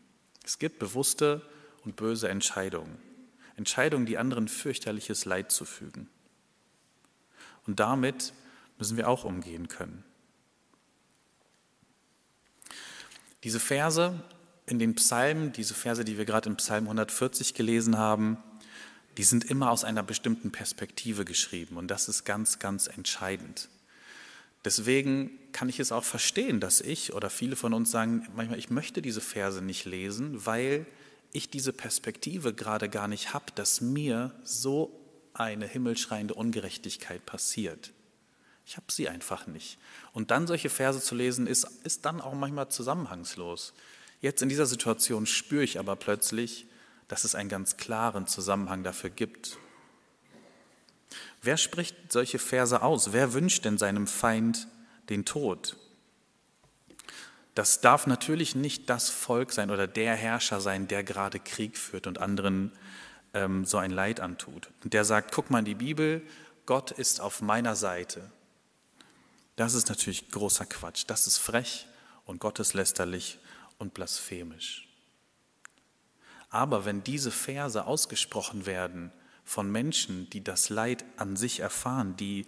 Es 0.45 0.59
gibt 0.59 0.79
bewusste 0.79 1.41
und 1.85 1.97
böse 1.97 2.29
Entscheidungen. 2.29 2.99
Entscheidungen, 3.57 4.07
die 4.07 4.19
anderen 4.19 4.49
fürchterliches 4.49 5.25
Leid 5.25 5.53
zufügen. 5.53 6.09
Und 7.67 7.81
damit 7.81 8.33
müssen 8.79 8.97
wir 8.97 9.09
auch 9.09 9.25
umgehen 9.25 9.69
können. 9.69 10.05
Diese 13.43 13.61
Verse 13.61 14.23
in 14.67 14.79
den 14.79 14.95
Psalmen, 14.95 15.53
diese 15.53 15.75
Verse, 15.75 16.05
die 16.05 16.17
wir 16.17 16.25
gerade 16.25 16.49
im 16.49 16.57
Psalm 16.57 16.85
140 16.85 17.55
gelesen 17.55 17.99
haben, 17.99 18.39
die 19.17 19.25
sind 19.25 19.45
immer 19.45 19.71
aus 19.71 19.85
einer 19.85 20.03
bestimmten 20.03 20.51
Perspektive 20.51 21.25
geschrieben 21.25 21.77
und 21.77 21.89
das 21.89 22.09
ist 22.09 22.25
ganz, 22.25 22.59
ganz 22.59 22.87
entscheidend. 22.87 23.69
Deswegen 24.65 25.31
kann 25.53 25.69
ich 25.69 25.79
es 25.79 25.93
auch 25.93 26.05
verstehen, 26.05 26.59
dass 26.59 26.81
ich 26.81 27.13
oder 27.13 27.29
viele 27.29 27.55
von 27.55 27.75
uns 27.75 27.91
sagen, 27.91 28.27
manchmal, 28.35 28.59
ich 28.59 28.71
möchte 28.71 29.03
diese 29.03 29.21
Verse 29.21 29.61
nicht 29.61 29.85
lesen, 29.85 30.47
weil 30.47 30.87
ich 31.35 31.51
diese 31.51 31.73
Perspektive 31.73 32.55
gerade 32.55 32.89
gar 32.89 33.09
nicht 33.09 33.35
habe, 33.35 33.47
dass 33.57 33.81
mir 33.81 34.33
so 34.45 34.99
eine 35.35 35.67
himmelschreiende 35.67 36.33
Ungerechtigkeit 36.33 37.27
passiert. 37.27 37.93
Ich 38.65 38.77
habe 38.77 38.87
sie 38.91 39.09
einfach 39.09 39.47
nicht. 39.47 39.79
Und 40.13 40.31
dann 40.31 40.47
solche 40.47 40.71
Verse 40.71 41.01
zu 41.01 41.15
lesen, 41.15 41.47
ist, 41.47 41.65
ist 41.83 42.05
dann 42.07 42.21
auch 42.21 42.35
manchmal 42.35 42.71
zusammenhangslos. 42.71 43.75
Jetzt 44.21 44.43
in 44.43 44.49
dieser 44.49 44.65
Situation 44.65 45.27
spüre 45.27 45.65
ich 45.65 45.79
aber 45.79 45.97
plötzlich, 45.97 46.67
dass 47.09 47.25
es 47.25 47.35
einen 47.35 47.49
ganz 47.49 47.77
klaren 47.77 48.29
Zusammenhang 48.29 48.85
dafür 48.85 49.11
gibt. 49.11 49.59
Wer 51.43 51.57
spricht 51.57 51.97
solche 52.11 52.39
Verse 52.39 52.81
aus? 52.81 53.13
Wer 53.13 53.35
wünscht 53.35 53.65
denn 53.65 53.77
seinem 53.77 54.07
Feind 54.07 54.69
den 55.11 55.25
Tod? 55.25 55.77
Das 57.55 57.81
darf 57.81 58.07
natürlich 58.07 58.55
nicht 58.55 58.91
das 58.91 59.11
Volk 59.11 59.53
sein 59.53 59.71
oder 59.71 59.87
der 59.87 60.17
Herrscher 60.17 60.61
sein, 60.61 60.89
der 60.89 61.05
gerade 61.05 61.39
Krieg 61.39 61.79
führt 61.79 62.07
und 62.07 62.19
anderen 62.19 62.73
ähm, 63.33 63.65
so 63.65 63.79
ein 63.79 63.91
Leid 63.91 64.21
antut. 64.21 64.71
Und 64.83 64.93
der 64.93 65.05
sagt, 65.05 65.33
guck 65.33 65.51
mal 65.51 65.61
in 65.61 65.65
die 65.65 65.75
Bibel, 65.75 66.23
Gott 66.67 66.91
ist 66.91 67.21
auf 67.21 67.43
meiner 67.43 67.77
Seite. 67.77 68.31
Das 69.57 69.75
ist 69.75 69.89
natürlich 69.89 70.31
großer 70.31 70.67
Quatsch. 70.67 71.05
Das 71.07 71.27
ist 71.27 71.39
frech 71.39 71.87
und 72.25 72.41
gotteslästerlich 72.41 73.39
und 73.79 73.95
blasphemisch. 73.95 74.89
Aber 76.51 76.85
wenn 76.85 77.05
diese 77.05 77.31
Verse 77.31 77.85
ausgesprochen 77.85 78.67
werden 78.67 79.13
von 79.45 79.71
Menschen, 79.71 80.31
die 80.31 80.43
das 80.43 80.71
Leid 80.71 81.05
an 81.17 81.37
sich 81.37 81.61
erfahren, 81.61 82.17
die 82.17 82.47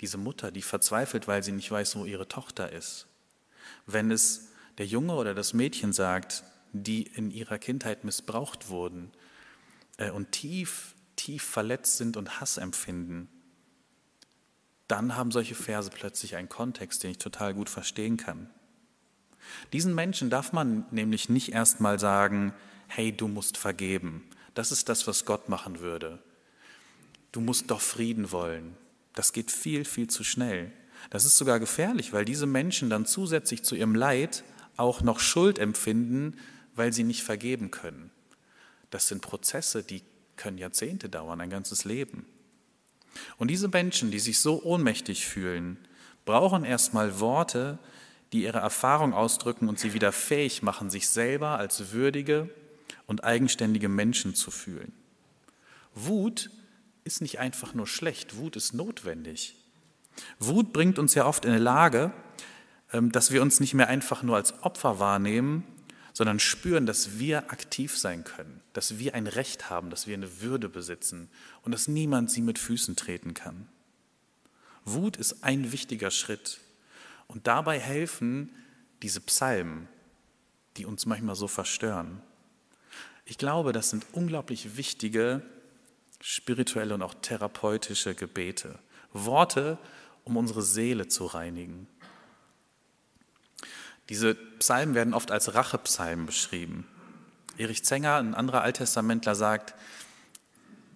diese 0.00 0.18
Mutter, 0.18 0.50
die 0.50 0.62
verzweifelt, 0.62 1.26
weil 1.26 1.42
sie 1.42 1.52
nicht 1.52 1.70
weiß, 1.70 1.96
wo 1.96 2.04
ihre 2.04 2.28
Tochter 2.28 2.70
ist, 2.72 3.06
wenn 3.86 4.10
es 4.10 4.48
der 4.78 4.86
Junge 4.86 5.14
oder 5.14 5.34
das 5.34 5.54
Mädchen 5.54 5.92
sagt, 5.92 6.44
die 6.72 7.02
in 7.02 7.30
ihrer 7.30 7.58
Kindheit 7.58 8.04
missbraucht 8.04 8.68
wurden 8.68 9.10
äh, 9.96 10.10
und 10.10 10.32
tief, 10.32 10.94
tief 11.16 11.42
verletzt 11.42 11.96
sind 11.96 12.16
und 12.16 12.40
Hass 12.40 12.58
empfinden, 12.58 13.28
dann 14.88 15.16
haben 15.16 15.32
solche 15.32 15.54
Verse 15.54 15.90
plötzlich 15.90 16.36
einen 16.36 16.48
Kontext, 16.48 17.02
den 17.02 17.12
ich 17.12 17.18
total 17.18 17.54
gut 17.54 17.68
verstehen 17.68 18.16
kann. 18.16 18.50
Diesen 19.72 19.94
Menschen 19.94 20.30
darf 20.30 20.52
man 20.52 20.86
nämlich 20.90 21.28
nicht 21.28 21.52
erst 21.52 21.80
mal 21.80 21.98
sagen, 21.98 22.52
hey, 22.88 23.12
du 23.12 23.28
musst 23.28 23.56
vergeben. 23.56 24.28
Das 24.54 24.72
ist 24.72 24.88
das, 24.88 25.06
was 25.06 25.24
Gott 25.24 25.48
machen 25.48 25.80
würde. 25.80 26.22
Du 27.32 27.40
musst 27.40 27.70
doch 27.70 27.80
Frieden 27.80 28.32
wollen. 28.32 28.76
Das 29.14 29.32
geht 29.32 29.50
viel, 29.50 29.84
viel 29.84 30.08
zu 30.08 30.24
schnell. 30.24 30.72
Das 31.10 31.24
ist 31.24 31.36
sogar 31.36 31.60
gefährlich, 31.60 32.12
weil 32.12 32.24
diese 32.24 32.46
Menschen 32.46 32.90
dann 32.90 33.06
zusätzlich 33.06 33.62
zu 33.62 33.74
ihrem 33.74 33.94
Leid 33.94 34.44
auch 34.76 35.02
noch 35.02 35.20
Schuld 35.20 35.58
empfinden, 35.58 36.36
weil 36.74 36.92
sie 36.92 37.04
nicht 37.04 37.22
vergeben 37.22 37.70
können. 37.70 38.10
Das 38.90 39.08
sind 39.08 39.22
Prozesse, 39.22 39.82
die 39.82 40.02
können 40.36 40.58
Jahrzehnte 40.58 41.08
dauern, 41.08 41.40
ein 41.40 41.50
ganzes 41.50 41.84
Leben. 41.84 42.26
Und 43.38 43.48
diese 43.48 43.68
Menschen, 43.68 44.10
die 44.10 44.18
sich 44.18 44.40
so 44.40 44.62
ohnmächtig 44.62 45.26
fühlen, 45.26 45.78
brauchen 46.24 46.64
erstmal 46.64 47.20
Worte, 47.20 47.78
die 48.32 48.42
ihre 48.42 48.58
Erfahrung 48.58 49.14
ausdrücken 49.14 49.68
und 49.68 49.78
sie 49.78 49.94
wieder 49.94 50.12
fähig 50.12 50.62
machen, 50.62 50.90
sich 50.90 51.08
selber 51.08 51.58
als 51.58 51.92
würdige 51.92 52.50
und 53.06 53.24
eigenständige 53.24 53.88
Menschen 53.88 54.34
zu 54.34 54.50
fühlen. 54.50 54.92
Wut 55.94 56.50
ist 57.04 57.22
nicht 57.22 57.38
einfach 57.38 57.72
nur 57.72 57.86
schlecht, 57.86 58.36
Wut 58.36 58.56
ist 58.56 58.74
notwendig. 58.74 59.56
Wut 60.38 60.72
bringt 60.72 60.98
uns 60.98 61.14
ja 61.14 61.26
oft 61.26 61.44
in 61.44 61.52
eine 61.52 61.60
Lage, 61.60 62.12
ähm, 62.92 63.12
dass 63.12 63.30
wir 63.30 63.42
uns 63.42 63.60
nicht 63.60 63.74
mehr 63.74 63.88
einfach 63.88 64.22
nur 64.22 64.36
als 64.36 64.62
Opfer 64.62 64.98
wahrnehmen, 64.98 65.64
sondern 66.12 66.38
spüren, 66.38 66.86
dass 66.86 67.18
wir 67.18 67.50
aktiv 67.52 67.96
sein 67.96 68.24
können, 68.24 68.62
dass 68.72 68.98
wir 68.98 69.14
ein 69.14 69.26
Recht 69.26 69.68
haben, 69.68 69.90
dass 69.90 70.06
wir 70.06 70.14
eine 70.14 70.40
Würde 70.40 70.68
besitzen 70.68 71.28
und 71.62 71.72
dass 71.72 71.88
niemand 71.88 72.30
sie 72.30 72.40
mit 72.40 72.58
Füßen 72.58 72.96
treten 72.96 73.34
kann. 73.34 73.68
Wut 74.84 75.16
ist 75.16 75.44
ein 75.44 75.72
wichtiger 75.72 76.10
Schritt 76.10 76.60
und 77.26 77.46
dabei 77.46 77.78
helfen 77.78 78.50
diese 79.02 79.20
Psalmen, 79.20 79.88
die 80.76 80.86
uns 80.86 81.04
manchmal 81.04 81.34
so 81.34 81.48
verstören. 81.48 82.22
Ich 83.24 83.36
glaube, 83.36 83.72
das 83.72 83.90
sind 83.90 84.06
unglaublich 84.12 84.76
wichtige 84.76 85.42
spirituelle 86.20 86.94
und 86.94 87.02
auch 87.02 87.14
therapeutische 87.14 88.14
Gebete. 88.14 88.78
Worte, 89.12 89.78
um 90.26 90.36
unsere 90.36 90.62
Seele 90.62 91.08
zu 91.08 91.24
reinigen. 91.24 91.86
Diese 94.08 94.34
Psalmen 94.34 94.94
werden 94.94 95.14
oft 95.14 95.30
als 95.30 95.54
Rachepsalmen 95.54 96.26
beschrieben. 96.26 96.86
Erich 97.56 97.84
Zenger, 97.84 98.16
ein 98.16 98.34
anderer 98.34 98.62
Alttestamentler, 98.62 99.34
sagt, 99.34 99.74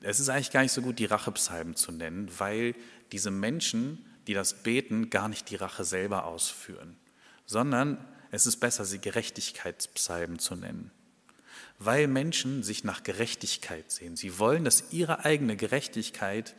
es 0.03 0.21
ist 0.21 0.29
eigentlich 0.29 0.51
gar 0.51 0.63
nicht 0.63 0.73
so 0.73 0.83
gut, 0.83 0.99
die 0.99 1.07
Rachepsalmen 1.07 1.77
zu 1.77 1.93
nennen, 1.93 2.31
weil 2.39 2.75
diese 3.13 3.31
Menschen, 3.31 4.05
die 4.27 4.35
das 4.35 4.63
beten, 4.63 5.11
gar 5.11 5.29
nicht 5.29 5.49
die 5.51 5.57
Rache 5.57 5.85
selber 5.85 6.25
ausführen, 6.25 6.97
sondern 7.47 8.05
es 8.33 8.47
ist 8.47 8.57
besser, 8.57 8.85
sie 8.85 9.01
Gerechtigkeitspsalmen 9.01 10.39
zu 10.39 10.57
nennen. 10.57 10.91
Weil 11.79 12.09
Menschen 12.09 12.63
sich 12.63 12.85
nach 12.85 13.03
Gerechtigkeit 13.03 13.91
sehen. 13.91 14.17
Sie 14.17 14.39
wollen, 14.39 14.65
dass 14.65 14.93
ihre 14.93 15.25
eigene 15.25 15.57
Gerechtigkeit 15.57 16.55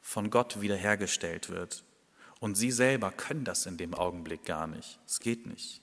von 0.00 0.30
Gott 0.30 0.60
wiederhergestellt 0.60 1.48
wird. 1.48 1.84
Und 2.42 2.56
sie 2.56 2.72
selber 2.72 3.12
können 3.12 3.44
das 3.44 3.66
in 3.66 3.76
dem 3.76 3.94
Augenblick 3.94 4.44
gar 4.44 4.66
nicht. 4.66 4.98
Es 5.06 5.20
geht 5.20 5.46
nicht. 5.46 5.80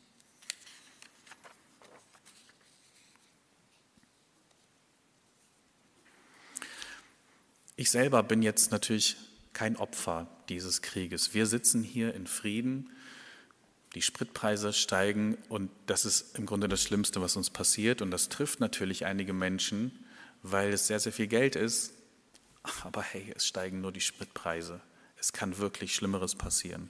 Ich 7.77 7.89
selber 7.89 8.23
bin 8.23 8.41
jetzt 8.41 8.73
natürlich 8.73 9.15
kein 9.53 9.77
Opfer 9.77 10.27
dieses 10.49 10.81
Krieges. 10.81 11.33
Wir 11.33 11.45
sitzen 11.45 11.81
hier 11.81 12.13
in 12.13 12.27
Frieden, 12.27 12.89
die 13.95 14.01
Spritpreise 14.01 14.73
steigen 14.73 15.37
und 15.47 15.71
das 15.85 16.03
ist 16.03 16.37
im 16.37 16.45
Grunde 16.45 16.67
das 16.67 16.83
Schlimmste, 16.83 17.21
was 17.21 17.37
uns 17.37 17.49
passiert. 17.49 18.01
Und 18.01 18.11
das 18.11 18.27
trifft 18.27 18.59
natürlich 18.59 19.05
einige 19.05 19.31
Menschen, 19.31 19.97
weil 20.43 20.73
es 20.73 20.87
sehr, 20.87 20.99
sehr 20.99 21.13
viel 21.13 21.27
Geld 21.27 21.55
ist. 21.55 21.93
Aber 22.83 23.01
hey, 23.01 23.31
es 23.33 23.47
steigen 23.47 23.79
nur 23.79 23.93
die 23.93 24.01
Spritpreise. 24.01 24.81
Es 25.19 25.33
kann 25.33 25.57
wirklich 25.57 25.93
Schlimmeres 25.93 26.35
passieren. 26.35 26.89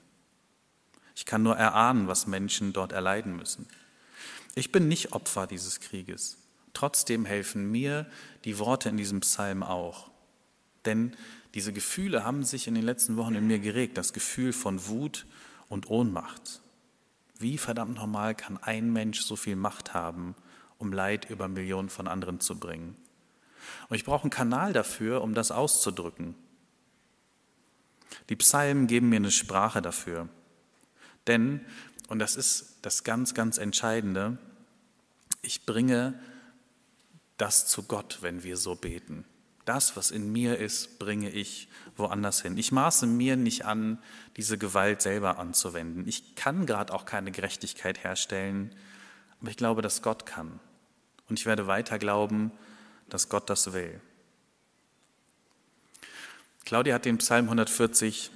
Ich 1.16 1.26
kann 1.26 1.44
nur 1.44 1.58
erahnen, 1.58 2.08
was 2.08 2.28
Menschen 2.28 2.74
dort 2.74 2.92
erleiden 2.92 3.36
müssen. 3.36 3.68
Ich 4.56 4.72
bin 4.72 4.88
nicht 4.88 5.14
Opfer 5.14 5.48
dieses 5.48 5.80
Krieges. 5.80 6.38
Trotzdem 6.74 7.26
helfen 7.26 7.72
mir 7.72 8.06
die 8.46 8.60
Worte 8.60 8.90
in 8.90 8.98
diesem 8.98 9.22
Psalm 9.22 9.64
auch. 9.64 10.12
Denn 10.86 11.16
diese 11.56 11.74
Gefühle 11.74 12.24
haben 12.24 12.44
sich 12.44 12.68
in 12.68 12.76
den 12.76 12.86
letzten 12.86 13.18
Wochen 13.18 13.36
in 13.36 13.48
mir 13.48 13.60
geregt, 13.60 13.98
das 13.98 14.14
Gefühl 14.14 14.54
von 14.54 14.88
Wut 14.88 15.26
und 15.68 15.90
Ohnmacht. 15.90 16.62
Wie 17.38 17.58
verdammt 17.58 17.96
normal 17.96 18.36
kann 18.36 18.58
ein 18.58 18.94
Mensch 18.94 19.22
so 19.22 19.36
viel 19.36 19.56
Macht 19.56 19.94
haben, 19.94 20.36
um 20.78 20.94
Leid 20.94 21.30
über 21.30 21.48
Millionen 21.48 21.90
von 21.90 22.08
anderen 22.08 22.40
zu 22.40 22.60
bringen? 22.60 22.96
Und 23.90 23.96
ich 23.96 24.06
brauche 24.06 24.24
einen 24.24 24.30
Kanal 24.30 24.74
dafür, 24.74 25.22
um 25.22 25.34
das 25.34 25.52
auszudrücken. 25.52 26.36
Die 28.30 28.36
Psalmen 28.36 28.88
geben 28.88 29.10
mir 29.10 29.18
eine 29.18 29.32
Sprache 29.32 29.82
dafür. 29.82 30.30
Denn, 31.28 31.62
und 32.08 32.20
das 32.20 32.36
ist 32.36 32.78
das 32.82 33.04
ganz, 33.04 33.34
ganz 33.34 33.58
Entscheidende, 33.58 34.38
ich 35.42 35.66
bringe 35.66 36.20
das 37.38 37.68
zu 37.68 37.84
Gott, 37.84 38.20
wenn 38.22 38.44
wir 38.44 38.58
so 38.58 38.76
beten. 38.76 39.26
Das, 39.66 39.96
was 39.96 40.12
in 40.12 40.32
mir 40.32 40.58
ist, 40.58 41.00
bringe 41.00 41.30
ich 41.30 41.70
woanders 41.96 42.42
hin. 42.42 42.58
Ich 42.58 42.72
maße 42.72 43.06
mir 43.06 43.36
nicht 43.38 43.66
an, 43.66 44.00
diese 44.36 44.58
Gewalt 44.58 45.02
selber 45.02 45.38
anzuwenden. 45.38 46.08
Ich 46.08 46.36
kann 46.36 46.66
gerade 46.66 46.94
auch 46.94 47.06
keine 47.06 47.32
Gerechtigkeit 47.32 48.04
herstellen, 48.04 48.76
aber 49.40 49.52
ich 49.52 49.58
glaube, 49.58 49.82
dass 49.82 50.02
Gott 50.02 50.26
kann. 50.26 50.60
Und 51.30 51.40
ich 51.40 51.46
werde 51.46 51.68
weiter 51.68 52.00
glauben, 52.00 52.52
dass 53.10 53.30
Gott 53.30 53.50
das 53.50 53.72
will. 53.72 54.02
Claudia 56.70 56.94
hat 56.94 57.06
den 57.06 57.18
Psalm 57.18 57.46
140 57.46 58.30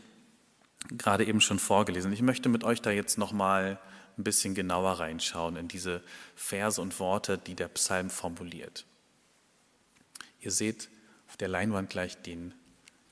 gerade 0.98 1.24
eben 1.24 1.40
schon 1.40 1.60
vorgelesen. 1.60 2.12
Ich 2.12 2.24
möchte 2.24 2.50
mit 2.50 2.64
euch 2.64 2.82
da 2.82 2.90
jetzt 2.90 3.20
nochmal 3.20 3.78
ein 4.18 4.24
bisschen 4.24 4.56
genauer 4.56 4.94
reinschauen 4.94 5.56
in 5.56 5.68
diese 5.68 6.02
Verse 6.36 6.82
und 6.82 7.00
Worte, 7.00 7.38
die 7.38 7.54
der 7.54 7.68
Psalm 7.68 8.10
formuliert. 8.10 8.88
Ihr 10.42 10.50
seht 10.50 10.90
auf 11.28 11.38
der 11.38 11.48
Leinwand 11.48 11.92
gleich 11.92 12.24
den 12.24 12.56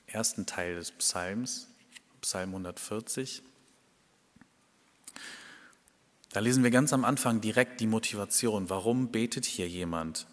ersten 0.08 0.44
Teil 0.44 0.74
des 0.74 0.90
Psalms, 0.90 1.68
Psalm 2.20 2.48
140. 2.48 3.44
Da 6.32 6.40
lesen 6.40 6.64
wir 6.64 6.72
ganz 6.72 6.92
am 6.92 7.04
Anfang 7.04 7.40
direkt 7.40 7.80
die 7.80 7.86
Motivation. 7.86 8.68
Warum 8.70 9.12
betet 9.12 9.44
hier 9.44 9.68
jemand? 9.68 10.26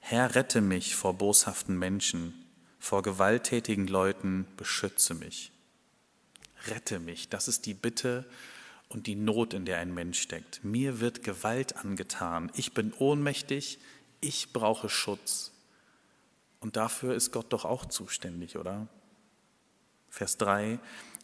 Herr, 0.00 0.34
rette 0.34 0.62
mich 0.62 0.96
vor 0.96 1.12
boshaften 1.12 1.78
Menschen, 1.78 2.43
vor 2.84 3.00
gewalttätigen 3.00 3.86
Leuten, 3.86 4.46
beschütze 4.58 5.14
mich. 5.14 5.52
Rette 6.66 6.98
mich, 6.98 7.30
das 7.30 7.48
ist 7.48 7.64
die 7.64 7.72
Bitte 7.72 8.26
und 8.90 9.06
die 9.06 9.14
Not, 9.14 9.54
in 9.54 9.64
der 9.64 9.78
ein 9.78 9.94
Mensch 9.94 10.20
steckt. 10.20 10.62
Mir 10.62 11.00
wird 11.00 11.24
Gewalt 11.24 11.76
angetan, 11.76 12.52
ich 12.54 12.74
bin 12.74 12.92
ohnmächtig, 12.92 13.78
ich 14.20 14.52
brauche 14.52 14.90
Schutz. 14.90 15.52
Und 16.60 16.76
dafür 16.76 17.14
ist 17.14 17.32
Gott 17.32 17.54
doch 17.54 17.64
auch 17.64 17.86
zuständig, 17.86 18.58
oder? 18.58 18.86
Vers 20.10 20.36
3, 20.36 20.78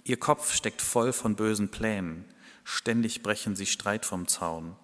Ihr 0.05 0.19
Kopf 0.19 0.55
steckt 0.55 0.81
voll 0.81 1.13
von 1.13 1.37
bösen 1.37 1.71
Plänen, 1.71 2.25
ständig 2.65 3.23
brechen 3.23 3.55
Sie 3.55 3.67
Streit 3.67 4.07
vom 4.07 4.29
Zaun. 4.29 4.77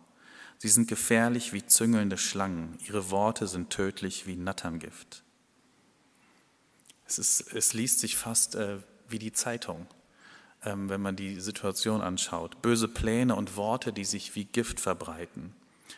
Sie 0.59 0.68
sind 0.68 0.88
gefährlich 0.88 1.54
wie 1.54 1.64
züngelnde 1.64 2.18
Schlangen, 2.18 2.76
Ihre 2.87 3.11
Worte 3.11 3.47
sind 3.47 3.71
tödlich 3.71 4.26
wie 4.26 4.37
Natterngift. 4.37 5.23
Es, 7.06 7.18
ist, 7.18 7.52
es 7.52 7.72
liest 7.72 8.00
sich 8.00 8.16
fast 8.16 8.54
äh, 8.54 8.78
wie 9.08 9.18
die 9.18 9.32
Zeitung, 9.32 9.86
ähm, 10.64 10.88
wenn 10.88 11.00
man 11.00 11.16
die 11.16 11.40
Situation 11.40 12.00
anschaut. 12.00 12.62
Böse 12.62 12.88
Pläne 12.88 13.36
und 13.36 13.56
Worte, 13.56 13.92
die 13.92 14.04
sich 14.04 14.34
wie 14.34 14.44
Gift 14.44 14.80
verbreiten. 14.80 15.54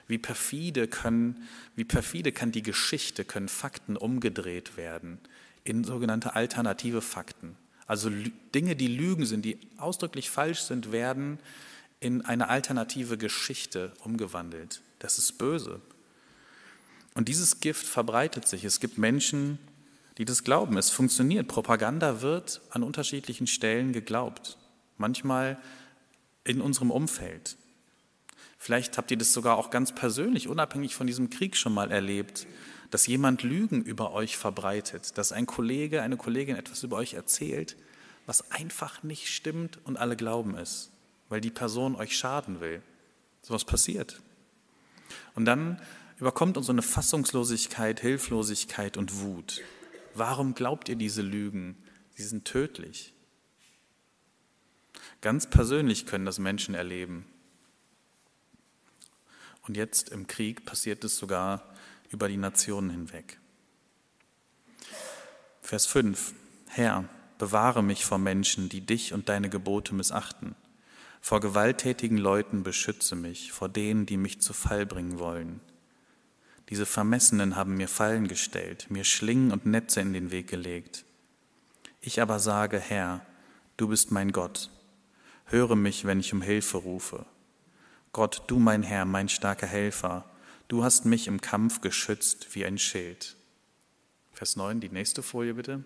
Wie 0.06 0.18
perfide, 0.18 0.88
können, 0.88 1.48
wie 1.76 1.84
perfide 1.84 2.32
kann 2.32 2.52
die 2.52 2.62
Geschichte, 2.62 3.24
können 3.24 3.48
Fakten 3.48 3.96
umgedreht 3.96 4.76
werden 4.76 5.18
in 5.64 5.84
sogenannte 5.84 6.34
alternative 6.34 7.02
Fakten. 7.02 7.56
Also 7.86 8.10
Dinge, 8.54 8.76
die 8.76 8.88
Lügen 8.88 9.26
sind, 9.26 9.44
die 9.44 9.58
ausdrücklich 9.78 10.30
falsch 10.30 10.60
sind, 10.60 10.92
werden 10.92 11.38
in 12.00 12.22
eine 12.22 12.48
alternative 12.48 13.18
Geschichte 13.18 13.92
umgewandelt. 14.04 14.82
Das 14.98 15.18
ist 15.18 15.38
böse. 15.38 15.80
Und 17.14 17.28
dieses 17.28 17.60
Gift 17.60 17.86
verbreitet 17.86 18.46
sich. 18.46 18.64
Es 18.64 18.80
gibt 18.80 18.98
Menschen, 18.98 19.58
die 20.18 20.24
das 20.24 20.44
glauben. 20.44 20.76
Es 20.76 20.90
funktioniert. 20.90 21.48
Propaganda 21.48 22.20
wird 22.20 22.60
an 22.70 22.82
unterschiedlichen 22.82 23.46
Stellen 23.46 23.92
geglaubt. 23.92 24.58
Manchmal 24.96 25.58
in 26.44 26.60
unserem 26.60 26.90
Umfeld. 26.90 27.56
Vielleicht 28.58 28.98
habt 28.98 29.12
ihr 29.12 29.16
das 29.16 29.32
sogar 29.32 29.56
auch 29.56 29.70
ganz 29.70 29.94
persönlich, 29.94 30.48
unabhängig 30.48 30.96
von 30.96 31.06
diesem 31.06 31.30
Krieg 31.30 31.56
schon 31.56 31.72
mal 31.72 31.92
erlebt, 31.92 32.46
dass 32.90 33.06
jemand 33.06 33.44
Lügen 33.44 33.82
über 33.82 34.12
euch 34.12 34.36
verbreitet, 34.36 35.16
dass 35.16 35.30
ein 35.30 35.46
Kollege, 35.46 36.02
eine 36.02 36.16
Kollegin 36.16 36.56
etwas 36.56 36.82
über 36.82 36.96
euch 36.96 37.14
erzählt, 37.14 37.76
was 38.26 38.50
einfach 38.50 39.04
nicht 39.04 39.28
stimmt 39.28 39.78
und 39.84 39.96
alle 39.96 40.16
glauben 40.16 40.56
es, 40.56 40.90
weil 41.28 41.40
die 41.40 41.50
Person 41.50 41.94
euch 41.94 42.16
schaden 42.16 42.60
will. 42.60 42.82
So 43.42 43.54
was 43.54 43.64
passiert. 43.64 44.20
Und 45.36 45.44
dann 45.44 45.80
überkommt 46.18 46.56
uns 46.56 46.66
so 46.66 46.72
eine 46.72 46.82
Fassungslosigkeit, 46.82 48.00
Hilflosigkeit 48.00 48.96
und 48.96 49.20
Wut. 49.20 49.62
Warum 50.18 50.54
glaubt 50.54 50.88
ihr 50.88 50.96
diese 50.96 51.22
Lügen? 51.22 51.76
Sie 52.16 52.24
sind 52.24 52.44
tödlich. 52.44 53.14
Ganz 55.20 55.48
persönlich 55.48 56.06
können 56.06 56.24
das 56.24 56.40
Menschen 56.40 56.74
erleben. 56.74 57.24
Und 59.68 59.76
jetzt 59.76 60.08
im 60.08 60.26
Krieg 60.26 60.64
passiert 60.64 61.04
es 61.04 61.16
sogar 61.16 61.72
über 62.10 62.26
die 62.28 62.36
Nationen 62.36 62.90
hinweg. 62.90 63.38
Vers 65.62 65.86
5. 65.86 66.34
Herr, 66.66 67.08
bewahre 67.38 67.84
mich 67.84 68.04
vor 68.04 68.18
Menschen, 68.18 68.68
die 68.68 68.80
dich 68.80 69.12
und 69.12 69.28
deine 69.28 69.48
Gebote 69.48 69.94
missachten. 69.94 70.56
Vor 71.20 71.38
gewalttätigen 71.38 72.18
Leuten 72.18 72.64
beschütze 72.64 73.14
mich, 73.14 73.52
vor 73.52 73.68
denen, 73.68 74.04
die 74.04 74.16
mich 74.16 74.40
zu 74.40 74.52
Fall 74.52 74.84
bringen 74.84 75.20
wollen. 75.20 75.60
Diese 76.68 76.86
Vermessenen 76.86 77.56
haben 77.56 77.76
mir 77.76 77.88
Fallen 77.88 78.28
gestellt, 78.28 78.86
mir 78.90 79.04
Schlingen 79.04 79.52
und 79.52 79.64
Netze 79.64 80.00
in 80.00 80.12
den 80.12 80.30
Weg 80.30 80.48
gelegt. 80.48 81.04
Ich 82.00 82.20
aber 82.20 82.38
sage, 82.38 82.78
Herr, 82.78 83.24
du 83.76 83.88
bist 83.88 84.10
mein 84.10 84.32
Gott. 84.32 84.70
Höre 85.46 85.76
mich, 85.76 86.04
wenn 86.04 86.20
ich 86.20 86.32
um 86.34 86.42
Hilfe 86.42 86.78
rufe. 86.78 87.24
Gott, 88.12 88.42
du 88.48 88.58
mein 88.58 88.82
Herr, 88.82 89.06
mein 89.06 89.28
starker 89.28 89.66
Helfer, 89.66 90.28
du 90.68 90.84
hast 90.84 91.06
mich 91.06 91.26
im 91.26 91.40
Kampf 91.40 91.80
geschützt 91.80 92.54
wie 92.54 92.66
ein 92.66 92.78
Schild. 92.78 93.36
Vers 94.32 94.56
9, 94.56 94.80
die 94.80 94.90
nächste 94.90 95.22
Folie 95.22 95.54
bitte. 95.54 95.84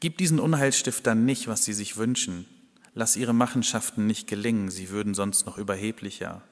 Gib 0.00 0.16
diesen 0.18 0.38
Unheilstiftern 0.38 1.24
nicht, 1.24 1.48
was 1.48 1.64
sie 1.64 1.72
sich 1.72 1.96
wünschen. 1.96 2.46
Lass 2.94 3.16
ihre 3.16 3.34
Machenschaften 3.34 4.06
nicht 4.06 4.28
gelingen, 4.28 4.70
sie 4.70 4.90
würden 4.90 5.14
sonst 5.14 5.44
noch 5.44 5.58
überheblicher. 5.58 6.42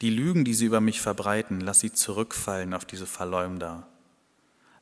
Die 0.00 0.10
Lügen, 0.10 0.44
die 0.44 0.54
sie 0.54 0.66
über 0.66 0.80
mich 0.80 1.00
verbreiten, 1.00 1.60
lass 1.60 1.80
sie 1.80 1.92
zurückfallen 1.92 2.72
auf 2.72 2.84
diese 2.84 3.06
Verleumder. 3.06 3.88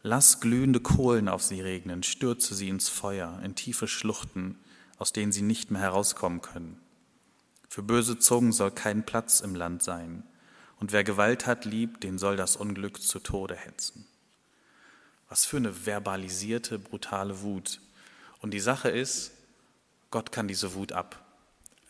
Lass 0.02 0.40
glühende 0.40 0.80
Kohlen 0.80 1.28
auf 1.28 1.42
sie 1.42 1.62
regnen, 1.62 2.02
stürze 2.02 2.54
sie 2.54 2.68
ins 2.68 2.90
Feuer, 2.90 3.40
in 3.42 3.54
tiefe 3.54 3.88
Schluchten, 3.88 4.58
aus 4.98 5.12
denen 5.12 5.32
sie 5.32 5.42
nicht 5.42 5.70
mehr 5.70 5.80
herauskommen 5.80 6.42
können. 6.42 6.78
Für 7.68 7.82
böse 7.82 8.18
Zungen 8.18 8.52
soll 8.52 8.70
kein 8.70 9.04
Platz 9.06 9.40
im 9.40 9.54
Land 9.54 9.82
sein, 9.82 10.22
und 10.78 10.92
wer 10.92 11.04
Gewalt 11.04 11.46
hat 11.46 11.64
lieb, 11.64 12.02
den 12.02 12.18
soll 12.18 12.36
das 12.36 12.56
Unglück 12.56 13.00
zu 13.00 13.18
Tode 13.18 13.56
hetzen. 13.56 14.06
Was 15.28 15.46
für 15.46 15.56
eine 15.56 15.86
verbalisierte, 15.86 16.78
brutale 16.78 17.40
Wut. 17.40 17.80
Und 18.42 18.52
die 18.52 18.60
Sache 18.60 18.90
ist, 18.90 19.32
Gott 20.10 20.30
kann 20.30 20.46
diese 20.46 20.74
Wut 20.74 20.92
ab. 20.92 21.24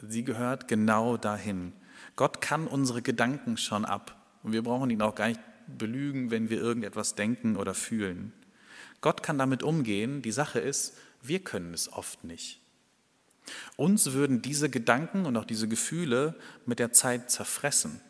Sie 0.01 0.23
gehört 0.23 0.69
genau 0.69 1.17
dahin, 1.17 1.73
Gott 2.17 2.41
kann 2.41 2.67
unsere 2.67 3.03
Gedanken 3.03 3.59
schon 3.59 3.85
ab 3.85 4.17
und 4.43 4.53
wir 4.53 4.63
brauchen 4.63 4.89
ihn 4.89 5.03
auch 5.03 5.15
gar 5.15 5.29
nicht 5.29 5.41
belügen, 5.67 6.31
wenn 6.31 6.49
wir 6.49 6.59
irgendetwas 6.59 7.15
denken 7.15 7.57
oder 7.57 7.75
fühlen. 7.75 8.33
Gott 9.03 9.23
kann 9.23 9.39
damit 9.39 9.63
umgehen. 9.63 10.23
Die 10.23 10.33
Sache 10.33 10.59
ist, 10.59 10.97
wir 11.23 11.41
können 11.41 11.75
es 11.75 11.93
oft 11.93 12.25
nicht. 12.25 12.61
Uns 13.77 14.13
würden 14.13 14.41
diese 14.41 14.71
Gedanken 14.71 15.27
und 15.27 15.37
auch 15.37 15.45
diese 15.45 15.69
Gefühle 15.69 16.35
mit 16.65 16.79
der 16.79 16.93
Zeit 16.93 17.31
zerfressen. 17.31 18.01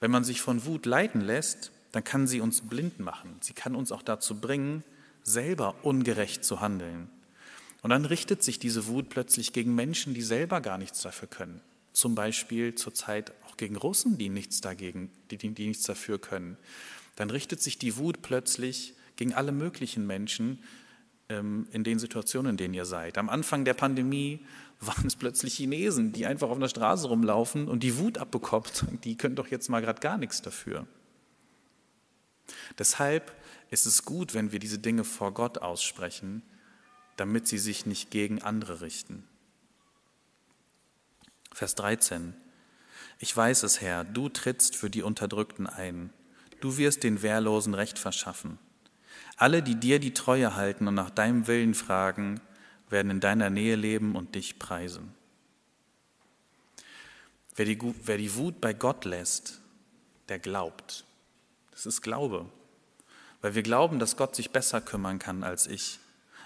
Wenn 0.00 0.10
man 0.10 0.22
sich 0.22 0.42
von 0.42 0.66
Wut 0.66 0.84
leiten 0.84 1.22
lässt, 1.22 1.72
dann 1.92 2.04
kann 2.04 2.26
sie 2.26 2.40
uns 2.40 2.60
blind 2.60 3.00
machen. 3.00 3.36
Sie 3.40 3.54
kann 3.54 3.74
uns 3.74 3.90
auch 3.90 4.02
dazu 4.02 4.38
bringen, 4.38 4.84
selber 5.22 5.76
ungerecht 5.82 6.44
zu 6.44 6.60
handeln. 6.60 7.08
Und 7.82 7.90
dann 7.90 8.04
richtet 8.04 8.42
sich 8.42 8.58
diese 8.58 8.86
Wut 8.86 9.08
plötzlich 9.08 9.52
gegen 9.52 9.74
Menschen, 9.74 10.12
die 10.12 10.22
selber 10.22 10.60
gar 10.60 10.76
nichts 10.76 11.00
dafür 11.00 11.28
können 11.28 11.62
zum 12.00 12.14
Beispiel 12.14 12.74
zurzeit 12.74 13.34
auch 13.46 13.58
gegen 13.58 13.76
Russen, 13.76 14.16
die 14.16 14.30
nichts 14.30 14.62
dagegen, 14.62 15.10
die, 15.30 15.36
die 15.36 15.66
nichts 15.66 15.84
dafür 15.84 16.18
können, 16.18 16.56
dann 17.14 17.28
richtet 17.28 17.60
sich 17.60 17.76
die 17.76 17.98
Wut 17.98 18.22
plötzlich 18.22 18.94
gegen 19.16 19.34
alle 19.34 19.52
möglichen 19.52 20.06
Menschen 20.06 20.64
ähm, 21.28 21.68
in 21.72 21.84
den 21.84 21.98
Situationen, 21.98 22.52
in 22.52 22.56
denen 22.56 22.72
ihr 22.72 22.86
seid. 22.86 23.18
Am 23.18 23.28
Anfang 23.28 23.66
der 23.66 23.74
Pandemie 23.74 24.40
waren 24.80 25.06
es 25.06 25.14
plötzlich 25.14 25.56
Chinesen, 25.56 26.12
die 26.12 26.24
einfach 26.24 26.48
auf 26.48 26.58
der 26.58 26.68
Straße 26.68 27.06
rumlaufen 27.06 27.68
und 27.68 27.82
die 27.82 27.98
Wut 27.98 28.16
abbekommen. 28.16 28.70
Die 29.04 29.18
können 29.18 29.36
doch 29.36 29.48
jetzt 29.48 29.68
mal 29.68 29.82
gerade 29.82 30.00
gar 30.00 30.16
nichts 30.16 30.40
dafür. 30.40 30.86
Deshalb 32.78 33.30
ist 33.68 33.84
es 33.84 34.06
gut, 34.06 34.32
wenn 34.32 34.52
wir 34.52 34.58
diese 34.58 34.78
Dinge 34.78 35.04
vor 35.04 35.34
Gott 35.34 35.58
aussprechen, 35.58 36.42
damit 37.16 37.46
sie 37.46 37.58
sich 37.58 37.84
nicht 37.84 38.10
gegen 38.10 38.40
andere 38.40 38.80
richten. 38.80 39.24
Vers 41.52 41.74
13. 41.74 42.34
Ich 43.18 43.36
weiß 43.36 43.64
es, 43.64 43.80
Herr, 43.80 44.04
du 44.04 44.28
trittst 44.28 44.76
für 44.76 44.90
die 44.90 45.02
Unterdrückten 45.02 45.66
ein. 45.66 46.10
Du 46.60 46.76
wirst 46.76 47.02
den 47.02 47.22
Wehrlosen 47.22 47.74
Recht 47.74 47.98
verschaffen. 47.98 48.58
Alle, 49.36 49.62
die 49.62 49.74
dir 49.74 49.98
die 49.98 50.14
Treue 50.14 50.54
halten 50.54 50.88
und 50.88 50.94
nach 50.94 51.10
deinem 51.10 51.46
Willen 51.46 51.74
fragen, 51.74 52.40
werden 52.88 53.10
in 53.10 53.20
deiner 53.20 53.50
Nähe 53.50 53.76
leben 53.76 54.16
und 54.16 54.34
dich 54.34 54.58
preisen. 54.58 55.14
Wer 57.56 57.64
die, 57.64 57.78
wer 58.04 58.18
die 58.18 58.34
Wut 58.36 58.60
bei 58.60 58.72
Gott 58.72 59.04
lässt, 59.04 59.60
der 60.28 60.38
glaubt. 60.38 61.04
Das 61.72 61.86
ist 61.86 62.02
Glaube. 62.02 62.46
Weil 63.42 63.54
wir 63.54 63.62
glauben, 63.62 63.98
dass 63.98 64.16
Gott 64.16 64.36
sich 64.36 64.50
besser 64.50 64.80
kümmern 64.80 65.18
kann 65.18 65.44
als 65.44 65.66
ich, 65.66 65.98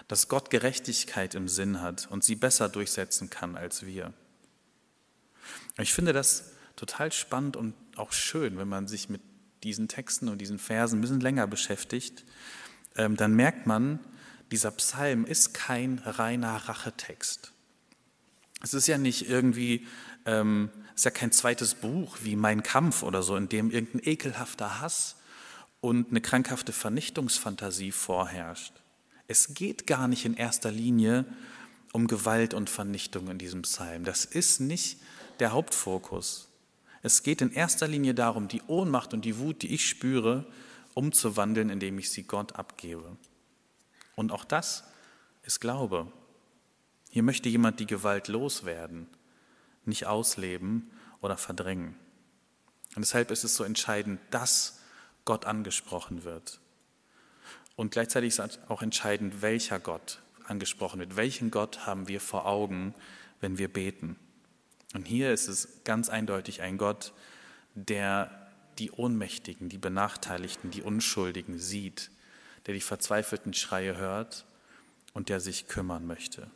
dass 0.07 0.27
Gott 0.27 0.49
Gerechtigkeit 0.49 1.35
im 1.35 1.47
Sinn 1.47 1.81
hat 1.81 2.07
und 2.09 2.23
sie 2.23 2.35
besser 2.35 2.69
durchsetzen 2.69 3.29
kann 3.29 3.55
als 3.55 3.85
wir. 3.85 4.13
Ich 5.77 5.93
finde 5.93 6.13
das 6.13 6.51
total 6.75 7.11
spannend 7.11 7.57
und 7.57 7.73
auch 7.95 8.11
schön, 8.11 8.57
wenn 8.57 8.67
man 8.67 8.87
sich 8.87 9.09
mit 9.09 9.21
diesen 9.63 9.87
Texten 9.87 10.29
und 10.29 10.39
diesen 10.39 10.59
Versen 10.59 10.99
ein 10.99 11.01
bisschen 11.01 11.21
länger 11.21 11.47
beschäftigt, 11.47 12.23
ähm, 12.95 13.15
dann 13.17 13.33
merkt 13.33 13.65
man, 13.65 13.99
dieser 14.51 14.71
Psalm 14.71 15.25
ist 15.25 15.53
kein 15.53 15.99
reiner 15.99 16.55
Rachetext. 16.55 17.51
Es 18.61 18.73
ist 18.73 18.87
ja 18.87 18.97
nicht 18.97 19.29
irgendwie, 19.29 19.87
ähm, 20.25 20.69
es 20.89 21.01
ist 21.01 21.05
ja 21.05 21.11
kein 21.11 21.31
zweites 21.31 21.75
Buch 21.75 22.17
wie 22.21 22.35
Mein 22.35 22.63
Kampf 22.63 23.03
oder 23.03 23.23
so, 23.23 23.35
in 23.35 23.49
dem 23.49 23.71
irgendein 23.71 24.01
ekelhafter 24.03 24.79
Hass 24.79 25.15
und 25.81 26.09
eine 26.09 26.21
krankhafte 26.21 26.71
Vernichtungsfantasie 26.71 27.91
vorherrscht. 27.91 28.73
Es 29.27 29.53
geht 29.53 29.87
gar 29.87 30.07
nicht 30.07 30.25
in 30.25 30.35
erster 30.35 30.71
Linie 30.71 31.25
um 31.91 32.07
Gewalt 32.07 32.53
und 32.53 32.69
Vernichtung 32.69 33.29
in 33.29 33.37
diesem 33.37 33.63
Psalm. 33.63 34.03
Das 34.03 34.25
ist 34.25 34.59
nicht 34.59 34.99
der 35.39 35.51
Hauptfokus. 35.51 36.49
Es 37.01 37.23
geht 37.23 37.41
in 37.41 37.51
erster 37.51 37.87
Linie 37.87 38.13
darum, 38.13 38.47
die 38.47 38.61
Ohnmacht 38.67 39.13
und 39.13 39.25
die 39.25 39.37
Wut, 39.37 39.61
die 39.61 39.73
ich 39.73 39.87
spüre, 39.87 40.45
umzuwandeln, 40.95 41.69
indem 41.69 41.99
ich 41.99 42.09
sie 42.09 42.23
Gott 42.23 42.55
abgebe. 42.55 43.15
Und 44.15 44.31
auch 44.31 44.45
das 44.45 44.85
ist 45.43 45.59
Glaube. 45.59 46.11
Hier 47.11 47.23
möchte 47.23 47.49
jemand 47.49 47.79
die 47.79 47.85
Gewalt 47.85 48.27
loswerden, 48.27 49.07
nicht 49.85 50.07
ausleben 50.07 50.89
oder 51.21 51.37
verdrängen. 51.37 51.95
Und 52.95 53.01
deshalb 53.03 53.29
ist 53.29 53.43
es 53.43 53.55
so 53.55 53.63
entscheidend, 53.63 54.19
dass 54.31 54.79
Gott 55.25 55.45
angesprochen 55.45 56.23
wird. 56.23 56.59
Und 57.75 57.91
gleichzeitig 57.91 58.29
ist 58.29 58.59
auch 58.69 58.81
entscheidend, 58.81 59.41
welcher 59.41 59.79
Gott 59.79 60.21
angesprochen 60.45 60.99
wird. 60.99 61.15
Welchen 61.15 61.51
Gott 61.51 61.85
haben 61.85 62.07
wir 62.07 62.21
vor 62.21 62.45
Augen, 62.45 62.95
wenn 63.41 63.57
wir 63.57 63.71
beten? 63.71 64.17
Und 64.95 65.05
hier 65.07 65.33
ist 65.33 65.49
es 65.49 65.83
ganz 65.83 66.07
eindeutig 66.07 66.61
ein 66.61 66.77
Gott, 66.77 67.11
der 67.73 68.31
die 68.79 68.91
Ohnmächtigen, 68.91 69.67
die 69.67 69.77
Benachteiligten, 69.77 70.71
die 70.71 70.83
Unschuldigen 70.83 71.59
sieht, 71.59 72.11
der 72.65 72.75
die 72.75 72.81
verzweifelten 72.81 73.53
Schreie 73.53 73.97
hört 73.97 74.45
und 75.13 75.27
der 75.27 75.41
sich 75.41 75.67
kümmern 75.67 76.07
möchte. 76.07 76.49